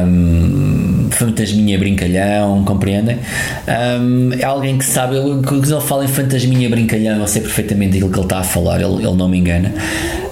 um, 0.05 1.09
fantasminha 1.09 1.79
brincalhão, 1.79 2.63
compreendem? 2.63 3.17
Um, 3.67 4.33
é 4.33 4.43
alguém 4.43 4.77
que 4.77 4.85
sabe, 4.85 5.15
quando 5.47 5.67
ele 5.67 5.81
fala 5.81 6.05
em 6.05 6.07
fantasminha 6.07 6.69
brincalhão, 6.69 7.19
eu 7.21 7.27
sei 7.27 7.41
perfeitamente 7.41 7.95
aquilo 7.95 8.11
que 8.11 8.19
ele 8.19 8.25
está 8.25 8.37
a 8.37 8.43
falar, 8.43 8.81
ele, 8.81 8.97
ele 8.97 9.15
não 9.15 9.27
me 9.27 9.39
engana. 9.39 9.73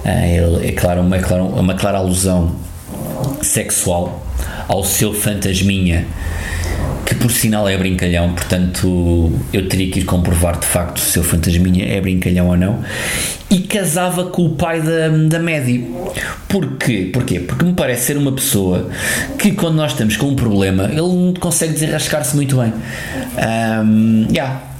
Uh, 0.04 0.58
ele, 0.58 0.68
é, 0.68 0.70
claro, 0.70 1.00
uma, 1.00 1.16
é 1.16 1.18
claro, 1.18 1.46
uma 1.46 1.74
clara 1.74 1.98
alusão 1.98 2.54
sexual 3.42 4.24
ao 4.68 4.84
seu 4.84 5.12
fantasminha 5.12 6.06
que 7.06 7.14
por 7.14 7.30
sinal 7.30 7.68
é 7.68 7.78
brincalhão, 7.78 8.34
portanto 8.34 9.32
eu 9.52 9.68
teria 9.68 9.90
que 9.90 10.00
ir 10.00 10.04
comprovar 10.04 10.58
de 10.58 10.66
facto 10.66 10.98
se 10.98 11.18
o 11.18 11.22
fantasminha 11.22 11.86
é 11.86 12.00
brincalhão 12.00 12.48
ou 12.48 12.56
não. 12.56 12.82
E 13.48 13.60
casava 13.60 14.24
com 14.24 14.44
o 14.44 14.50
pai 14.56 14.80
da, 14.80 15.08
da 15.08 15.38
Maddie. 15.38 15.88
Porquê? 16.48 17.08
Porquê? 17.12 17.38
Porque 17.38 17.64
me 17.64 17.74
parece 17.74 18.06
ser 18.06 18.16
uma 18.16 18.32
pessoa 18.32 18.90
que 19.38 19.52
quando 19.52 19.76
nós 19.76 19.92
estamos 19.92 20.16
com 20.16 20.26
um 20.26 20.34
problema, 20.34 20.90
ele 20.90 21.38
consegue 21.38 21.74
desenrascar-se 21.74 22.34
muito 22.34 22.56
bem. 22.56 22.72
Um, 23.38 24.26
yeah 24.32 24.75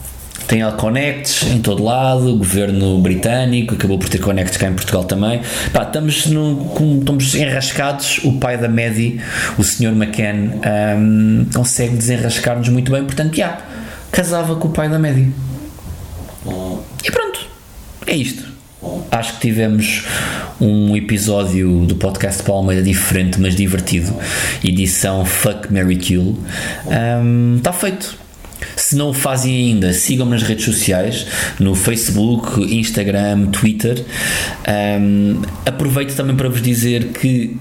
tem 0.47 0.63
connects 0.77 1.43
em 1.43 1.61
todo 1.61 1.83
lado, 1.83 2.33
o 2.33 2.39
governo 2.39 2.99
britânico 2.99 3.75
acabou 3.75 3.99
por 3.99 4.09
ter 4.09 4.19
connects 4.19 4.57
cá 4.57 4.69
em 4.69 4.75
Portugal 4.75 5.05
também. 5.05 5.43
Pá, 5.73 5.83
estamos, 5.83 6.27
no, 6.27 6.73
estamos 6.99 7.35
enrascados. 7.35 8.21
O 8.25 8.39
pai 8.39 8.57
da 8.57 8.69
Medi, 8.69 9.21
o 9.59 9.65
Sr. 9.65 9.93
McCann, 9.93 10.61
um, 10.97 11.47
consegue 11.53 11.97
desenrascar-nos 11.97 12.69
muito 12.69 12.93
bem. 12.93 13.05
Portanto, 13.05 13.35
já, 13.35 13.59
casava 14.13 14.57
com 14.57 14.69
o 14.69 14.71
pai 14.71 14.89
da 14.89 14.99
Medi. 14.99 15.33
E 17.05 17.11
pronto, 17.11 17.41
é 18.07 18.15
isto. 18.15 18.47
Acho 19.11 19.35
que 19.35 19.41
tivemos 19.41 20.05
um 20.61 20.97
episódio 20.97 21.87
do 21.87 21.97
podcast 21.97 22.43
Paulo 22.43 22.63
Almeida 22.63 22.83
diferente, 22.83 23.41
mas 23.41 23.57
divertido. 23.57 24.15
Edição 24.63 25.25
Fuck 25.25 25.73
Mary 25.73 25.97
Kill. 25.97 26.39
Está 27.57 27.71
um, 27.71 27.75
feito 27.75 28.26
se 28.75 28.97
não 28.97 29.11
o 29.11 29.15
fazem 29.15 29.55
ainda, 29.57 29.93
sigam-me 29.93 30.33
nas 30.33 30.43
redes 30.43 30.65
sociais, 30.65 31.27
no 31.59 31.75
Facebook, 31.75 32.61
Instagram, 32.75 33.47
Twitter. 33.47 34.05
Um, 34.69 35.43
aproveito 35.65 36.15
também 36.17 36.37
para 36.37 36.49
vos 36.49 36.63
dizer 36.63 37.09
que 37.09 37.57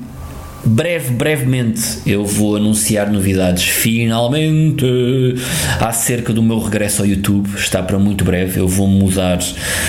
breve, 0.65 1.11
brevemente 1.11 1.99
eu 2.05 2.25
vou 2.25 2.55
anunciar 2.55 3.11
novidades 3.11 3.63
finalmente 3.63 4.85
acerca 5.79 6.33
do 6.33 6.41
meu 6.41 6.59
regresso 6.59 7.01
ao 7.01 7.07
YouTube. 7.07 7.49
Está 7.55 7.83
para 7.83 7.99
muito 7.99 8.23
breve. 8.23 8.59
Eu 8.59 8.67
vou 8.67 8.87
mudar, 8.87 9.39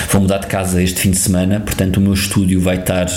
vou 0.09 0.21
mudar 0.21 0.37
de 0.37 0.47
casa 0.47 0.81
este 0.81 1.01
fim 1.01 1.11
de 1.11 1.17
semana, 1.17 1.59
portanto 1.59 1.97
o 1.97 2.01
meu 2.01 2.13
estúdio 2.13 2.61
vai 2.61 2.77
estar 2.77 3.07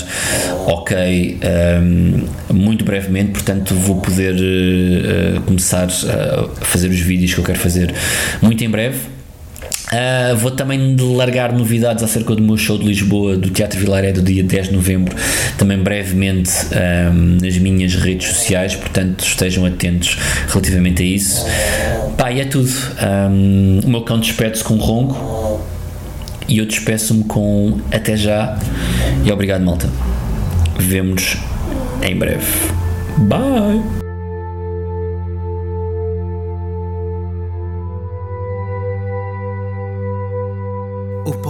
ok 0.65 1.39
um, 1.81 2.53
muito 2.53 2.83
brevemente, 2.83 3.31
portanto 3.31 3.75
vou 3.75 4.01
poder 4.01 4.35
uh, 4.35 5.41
começar 5.41 5.87
a 5.87 6.65
fazer 6.65 6.89
os 6.89 6.99
vídeos 6.99 7.33
que 7.33 7.39
eu 7.39 7.43
quero 7.43 7.59
fazer 7.59 7.93
muito 8.41 8.63
em 8.63 8.69
breve. 8.69 9.20
Uh, 9.91 10.37
vou 10.37 10.51
também 10.51 10.95
largar 10.97 11.51
novidades 11.51 12.01
acerca 12.01 12.33
do 12.33 12.41
meu 12.41 12.55
show 12.55 12.77
de 12.77 12.85
Lisboa, 12.85 13.35
do 13.35 13.49
Teatro 13.49 13.77
Vilaré, 13.77 14.13
do 14.13 14.21
dia 14.21 14.41
10 14.41 14.69
de 14.69 14.73
novembro, 14.73 15.13
também 15.57 15.77
brevemente 15.77 16.49
um, 17.11 17.37
nas 17.41 17.57
minhas 17.57 17.95
redes 17.95 18.29
sociais, 18.29 18.73
portanto 18.73 19.25
estejam 19.25 19.65
atentos 19.65 20.17
relativamente 20.47 21.03
a 21.03 21.05
isso. 21.05 21.45
Pá, 22.17 22.31
e 22.31 22.39
é 22.39 22.45
tudo. 22.45 22.71
Um, 23.29 23.81
o 23.83 23.89
meu 23.89 24.01
cão 24.01 24.17
despede-se 24.17 24.63
com 24.63 24.75
ronco 24.77 25.61
e 26.47 26.59
eu 26.59 26.65
despeço-me 26.65 27.25
com 27.25 27.79
até 27.91 28.15
já 28.15 28.57
e 29.25 29.31
obrigado, 29.31 29.61
malta. 29.61 29.89
Vemo-nos 30.79 31.37
em 32.01 32.15
breve. 32.15 32.45
Bye! 33.17 34.00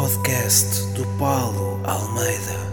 Podcast 0.02 0.88
do 0.96 1.06
Paulo 1.20 1.80
Almeida. 1.84 2.71